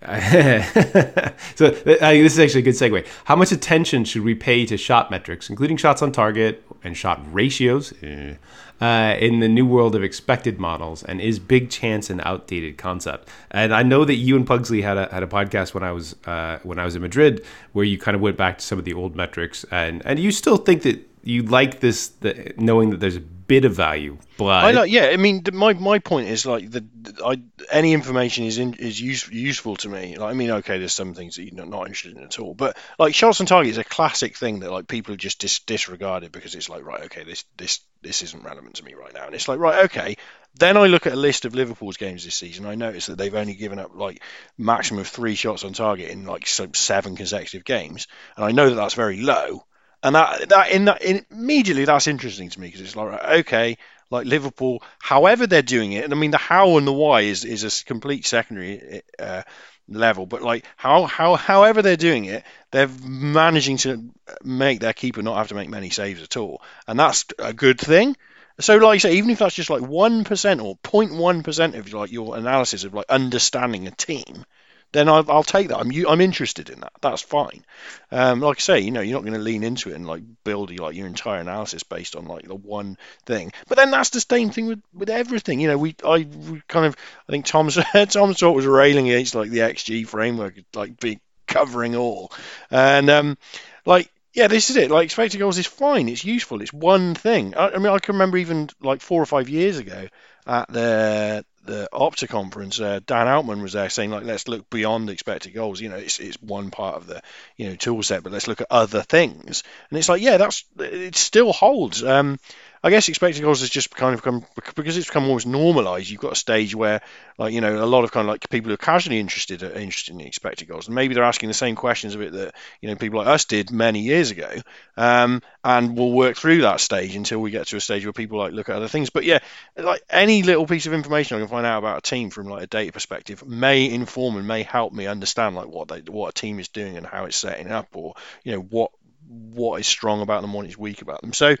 [1.56, 3.06] so this is actually a good segue.
[3.24, 7.20] How much attention should we pay to shot metrics, including shots on target and shot
[7.30, 8.36] ratios, eh,
[8.80, 11.02] uh, in the new world of expected models?
[11.02, 13.28] And is big chance an outdated concept?
[13.50, 16.16] And I know that you and Pugsley had a had a podcast when I was
[16.24, 18.86] uh, when I was in Madrid, where you kind of went back to some of
[18.86, 23.00] the old metrics, and and you still think that you like this the, knowing that
[23.00, 25.06] there's a bit of value, but I know, yeah.
[25.06, 26.86] I mean, my my point is like the,
[27.26, 27.42] I
[27.72, 30.16] any information is in, is use, useful to me.
[30.16, 32.76] Like, I mean, okay, there's some things that you're not interested in at all, but
[32.96, 36.54] like shots on target is a classic thing that like people just dis- disregarded because
[36.54, 39.48] it's like right, okay, this this this isn't relevant to me right now, and it's
[39.48, 40.16] like right, okay.
[40.54, 42.66] Then I look at a list of Liverpool's games this season.
[42.66, 44.22] I notice that they've only given up like
[44.58, 48.76] maximum of three shots on target in like seven consecutive games, and I know that
[48.76, 49.64] that's very low
[50.02, 53.76] and that that in that in, immediately that's interesting to me because it's like okay,
[54.10, 57.44] like Liverpool, however they're doing it, and I mean the how and the why is
[57.44, 59.42] is a complete secondary uh,
[59.88, 64.10] level, but like how how however they're doing it, they're managing to
[64.42, 67.78] make their keeper not have to make many saves at all, and that's a good
[67.78, 68.16] thing.
[68.60, 71.92] So, like I say, even if that's just like one percent or 0.1 percent of
[71.92, 74.44] like your analysis of like understanding a team,
[74.92, 75.78] then I'll, I'll take that.
[75.78, 76.92] I'm I'm interested in that.
[77.00, 77.64] That's fine.
[78.10, 80.22] Um, like I say, you know, you're not going to lean into it and like
[80.44, 83.52] build like your entire analysis based on like the one thing.
[83.68, 85.60] But then that's the same thing with, with everything.
[85.60, 86.96] You know, we I we kind of
[87.28, 87.78] I think Tom's
[88.08, 92.32] Tom sort was railing against like the XG framework, like being covering all,
[92.70, 93.38] and um,
[93.86, 94.90] like yeah, this is it.
[94.90, 96.08] Like expected goals is fine.
[96.08, 96.62] It's useful.
[96.62, 97.54] It's one thing.
[97.56, 100.06] I, I, mean, I can remember even like four or five years ago
[100.46, 105.10] at the the Opta conference, uh, Dan Altman was there saying like, let's look beyond
[105.10, 105.80] expected goals.
[105.80, 107.22] You know, it's it's one part of the
[107.56, 109.62] you know tool set, but let's look at other things.
[109.90, 112.02] And it's like, yeah, that's it still holds.
[112.02, 112.38] Um,
[112.82, 116.08] I guess expected goals has just kind of come because it's become almost normalised.
[116.08, 117.02] You've got a stage where,
[117.36, 119.72] like you know, a lot of kind of like people who are casually interested are
[119.72, 122.88] interested in expected goals, and maybe they're asking the same questions of it that you
[122.88, 124.50] know people like us did many years ago.
[124.96, 128.38] Um, and we'll work through that stage until we get to a stage where people
[128.38, 129.10] like look at other things.
[129.10, 129.40] But yeah,
[129.76, 132.62] like any little piece of information I can find out about a team from like
[132.62, 136.32] a data perspective may inform and may help me understand like what they what a
[136.32, 138.90] team is doing and how it's setting up, or you know what
[139.28, 141.34] what is strong about them, what is weak about them.
[141.34, 141.56] So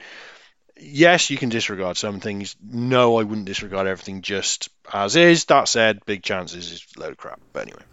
[0.80, 2.56] yes, you can disregard some things.
[2.62, 5.44] No, I wouldn't disregard everything just as is.
[5.46, 7.40] That said, big chances is a load of crap.
[7.52, 7.82] But anyway.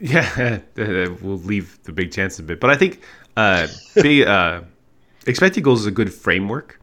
[0.00, 2.60] Yeah, we'll leave the big chances a bit.
[2.60, 3.02] But I think
[3.36, 4.62] uh, big, uh,
[5.26, 6.80] expected goals is a good framework.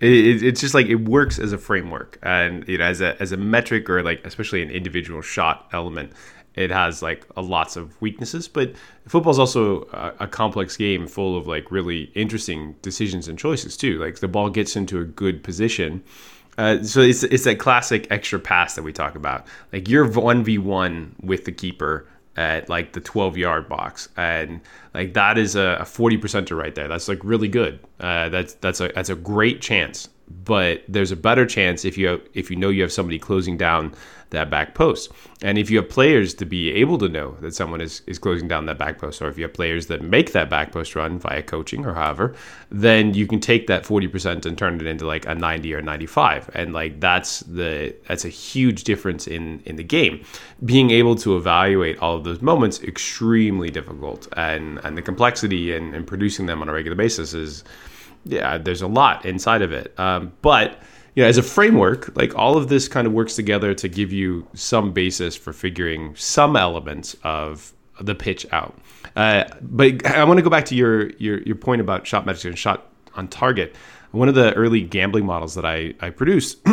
[0.00, 3.20] It, it, it's just like it works as a framework, and you know, as a
[3.22, 6.12] as a metric or like especially an individual shot element
[6.54, 8.74] it has like a, lots of weaknesses but
[9.06, 13.98] football's also a, a, complex game full of like really interesting decisions and choices too.
[13.98, 16.02] Like the ball gets into a good position.
[16.58, 19.46] Uh, so it's it's that classic extra pass that we talk about.
[19.72, 24.60] Like you're 1v1 with the keeper at like the 12 yard box and
[24.94, 26.88] like that is a, a 40 percenter right there.
[26.88, 27.80] That's like really good.
[28.00, 30.08] Uh, that's that's a that's a great chance
[30.44, 33.56] but there's a better chance if you have, if you know you have somebody closing
[33.56, 33.94] down
[34.32, 35.10] that back post.
[35.40, 38.48] And if you have players to be able to know that someone is, is closing
[38.48, 41.18] down that back post, or if you have players that make that back post run
[41.18, 42.34] via coaching or however,
[42.70, 46.50] then you can take that 40% and turn it into like a 90 or 95.
[46.54, 50.24] And like that's the that's a huge difference in in the game.
[50.64, 56.02] Being able to evaluate all of those moments extremely difficult and and the complexity and,
[56.06, 57.64] producing them on a regular basis is
[58.24, 59.98] yeah, there's a lot inside of it.
[59.98, 60.80] Um, but
[61.14, 64.12] you know, as a framework, like all of this kind of works together to give
[64.12, 68.76] you some basis for figuring some elements of the pitch out.
[69.14, 72.44] Uh, but I want to go back to your, your your point about shot metrics
[72.44, 73.76] and shot on target.
[74.12, 76.58] One of the early gambling models that I I produced.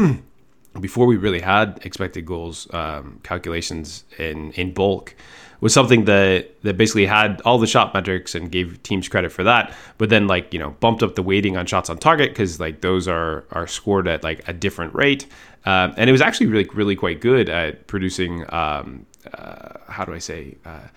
[0.79, 5.15] before we really had expected goals um, calculations in in bulk,
[5.61, 9.43] was something that that basically had all the shot metrics and gave teams credit for
[9.43, 12.59] that, but then like you know bumped up the weighting on shots on target because
[12.59, 15.27] like those are are scored at like a different rate,
[15.65, 20.13] uh, and it was actually really really quite good at producing um, uh, how do
[20.13, 20.87] I say uh,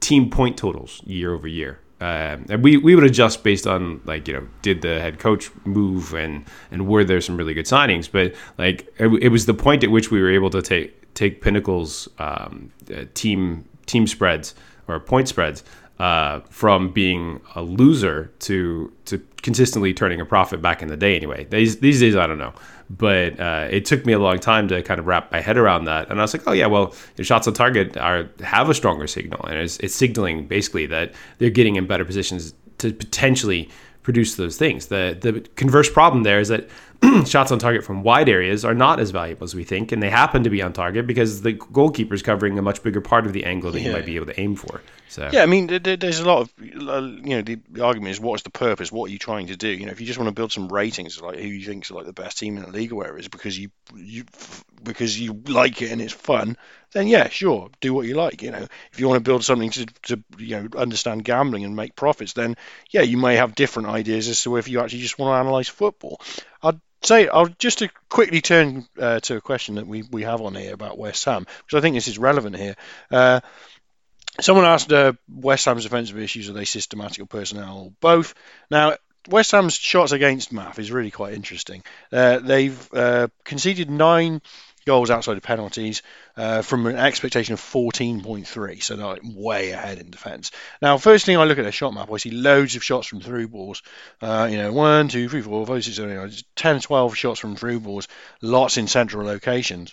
[0.00, 1.80] team point totals year over year.
[1.98, 5.50] Um, and we, we would adjust based on like you know did the head coach
[5.64, 9.54] move and and were there some really good signings but like it, it was the
[9.54, 14.54] point at which we were able to take take Pinnacle's um, uh, team team spreads
[14.88, 15.64] or point spreads
[15.98, 21.16] uh, from being a loser to to consistently turning a profit back in the day.
[21.16, 22.52] Anyway, these these days I don't know,
[22.90, 25.84] but uh, it took me a long time to kind of wrap my head around
[25.84, 26.10] that.
[26.10, 29.06] And I was like, oh yeah, well, the shots on target are have a stronger
[29.06, 33.70] signal, and it's, it's signaling basically that they're getting in better positions to potentially
[34.06, 34.86] produce those things.
[34.86, 36.68] The the converse problem there is that
[37.26, 40.08] shots on target from wide areas are not as valuable as we think, and they
[40.08, 43.32] happen to be on target because the goalkeeper is covering a much bigger part of
[43.32, 43.88] the angle that yeah.
[43.88, 44.80] you might be able to aim for.
[45.08, 48.44] So yeah, I mean, there's a lot of uh, you know the, argument is what's
[48.44, 48.92] the purpose?
[48.92, 49.68] What are you trying to do?
[49.68, 51.90] You know, if you just want to build some ratings, like who you think is
[51.90, 54.24] like the best team in the league or whatever, is because you you
[54.86, 56.56] because you like it and it's fun,
[56.92, 58.42] then yeah, sure, do what you like.
[58.42, 61.76] You know, if you want to build something to, to you know understand gambling and
[61.76, 62.56] make profits, then
[62.90, 65.68] yeah, you may have different ideas as to if you actually just want to analyze
[65.68, 66.20] football.
[66.62, 70.40] I'd say I'll just to quickly turn uh, to a question that we we have
[70.40, 72.76] on here about West Ham because I think this is relevant here.
[73.10, 73.40] Uh,
[74.40, 78.34] Someone asked uh, West Ham's defensive issues, are they systematic or personnel or both?
[78.70, 78.96] Now,
[79.28, 81.82] West Ham's shots against math is really quite interesting.
[82.12, 84.42] Uh, they've uh, conceded nine
[84.86, 86.02] goals outside of penalties
[86.36, 90.52] uh, from an expectation of 14.3, so they're like way ahead in defence.
[90.80, 93.20] Now, first thing I look at their shot map, I see loads of shots from
[93.20, 93.82] through balls.
[94.22, 97.40] Uh, you know, one, two, three, four, five, six, seven, eight, nine, 10, 12 shots
[97.40, 98.08] from through balls,
[98.40, 99.92] lots in central locations.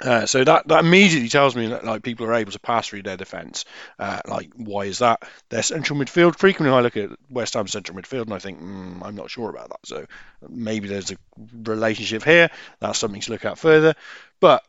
[0.00, 3.02] Uh, so that, that immediately tells me that like people are able to pass through
[3.02, 3.64] their defence.
[3.98, 5.22] Uh, like why is that?
[5.50, 6.36] Their central midfield.
[6.36, 9.50] Frequently, I look at West Ham central midfield and I think mm, I'm not sure
[9.50, 9.86] about that.
[9.86, 10.06] So
[10.48, 11.16] maybe there's a
[11.62, 12.50] relationship here.
[12.80, 13.94] That's something to look at further.
[14.40, 14.64] But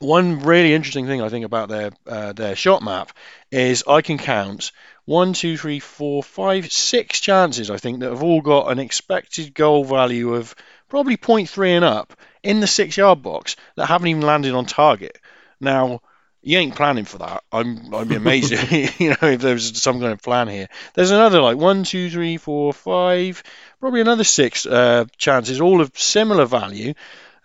[0.00, 3.12] one really interesting thing I think about their uh, their shot map
[3.50, 4.72] is I can count
[5.04, 9.54] one, two, three, four, five, six chances I think that have all got an expected
[9.54, 10.54] goal value of
[10.88, 15.18] probably 0.3 and up in the six yard box that haven't even landed on target.
[15.60, 16.00] Now,
[16.42, 17.42] you ain't planning for that.
[17.52, 18.52] I'm I'd be amazed,
[19.00, 20.68] you know, if there was some kind of plan here.
[20.94, 23.42] There's another like one, two, three, four, five,
[23.80, 26.94] probably another six uh, chances, all of similar value,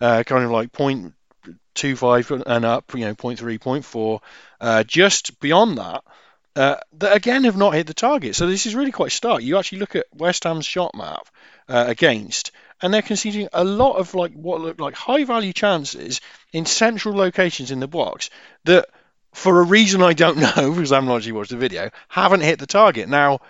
[0.00, 1.12] uh, kind of like point
[1.74, 4.20] two five and up, you know, point three, point four.
[4.60, 6.04] Uh, just beyond that,
[6.56, 8.36] uh, that again have not hit the target.
[8.36, 9.42] So this is really quite stark.
[9.42, 11.28] You actually look at West Ham's shot map
[11.68, 12.52] uh, against,
[12.82, 16.20] and they're conceding a lot of like what look like high value chances
[16.52, 18.30] in central locations in the box
[18.64, 18.88] that,
[19.32, 22.58] for a reason I don't know because I haven't actually watched the video, haven't hit
[22.58, 23.08] the target.
[23.08, 23.40] Now,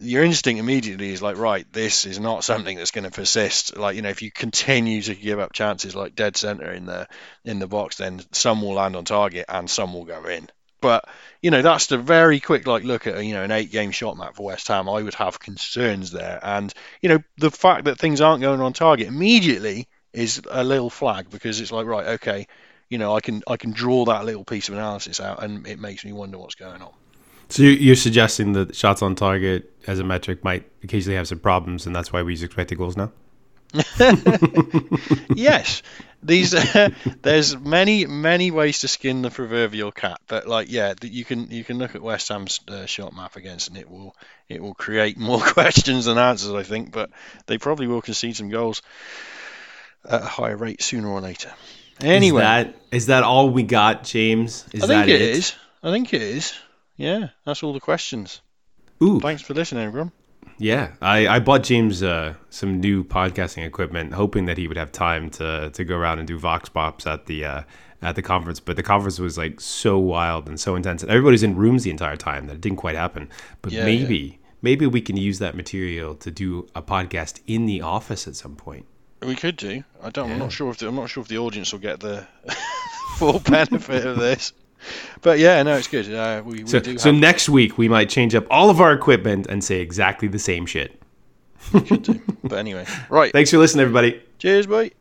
[0.00, 3.76] your instinct immediately is like, right, this is not something that's going to persist.
[3.76, 7.06] Like, you know, if you continue to give up chances like dead center in the
[7.44, 10.48] in the box, then some will land on target and some will go in.
[10.80, 11.08] But
[11.42, 14.16] you know, that's the very quick like look at you know an eight game shot
[14.16, 14.88] map for West Ham.
[14.88, 18.72] I would have concerns there, and you know the fact that things aren't going on
[18.72, 22.46] target immediately is a little flag because it's like right, okay,
[22.88, 25.78] you know, I can I can draw that little piece of analysis out, and it
[25.78, 26.92] makes me wonder what's going on.
[27.48, 31.86] So you're suggesting that shots on target as a metric might occasionally have some problems,
[31.86, 33.12] and that's why we use expected goals now.
[35.34, 35.82] yes,
[36.22, 36.90] these uh,
[37.22, 41.64] there's many many ways to skin the proverbial cat, but like yeah, you can you
[41.64, 44.14] can look at West Ham's uh, shot map against, and it will
[44.48, 46.92] it will create more questions than answers, I think.
[46.92, 47.10] But
[47.46, 48.82] they probably will concede some goals
[50.04, 51.52] at a higher rate sooner or later.
[52.02, 54.66] Anyway, is that, is that all we got, James?
[54.72, 55.54] Is I think it, it is.
[55.82, 56.58] I think it is.
[56.96, 58.40] Yeah, that's all the questions.
[59.02, 60.12] Ooh, thanks for listening, everyone.
[60.60, 64.92] Yeah, I, I bought James uh, some new podcasting equipment, hoping that he would have
[64.92, 67.62] time to to go around and do vox pops at the uh,
[68.02, 68.60] at the conference.
[68.60, 71.90] But the conference was like so wild and so intense, and everybody's in rooms the
[71.90, 73.30] entire time that it didn't quite happen.
[73.62, 74.36] But yeah, maybe yeah.
[74.60, 78.54] maybe we can use that material to do a podcast in the office at some
[78.54, 78.84] point.
[79.22, 79.82] We could do.
[80.02, 80.28] I don't.
[80.28, 80.34] Yeah.
[80.34, 82.26] I'm not sure if the, I'm not sure if the audience will get the
[83.16, 84.52] full benefit of this.
[85.22, 86.12] But yeah, no, it's good.
[86.12, 88.92] Uh, we, we so, do so next week we might change up all of our
[88.92, 91.00] equipment and say exactly the same shit.
[91.72, 93.32] But anyway, right.
[93.34, 94.22] Thanks for listening, everybody.
[94.38, 94.92] Cheers, bye.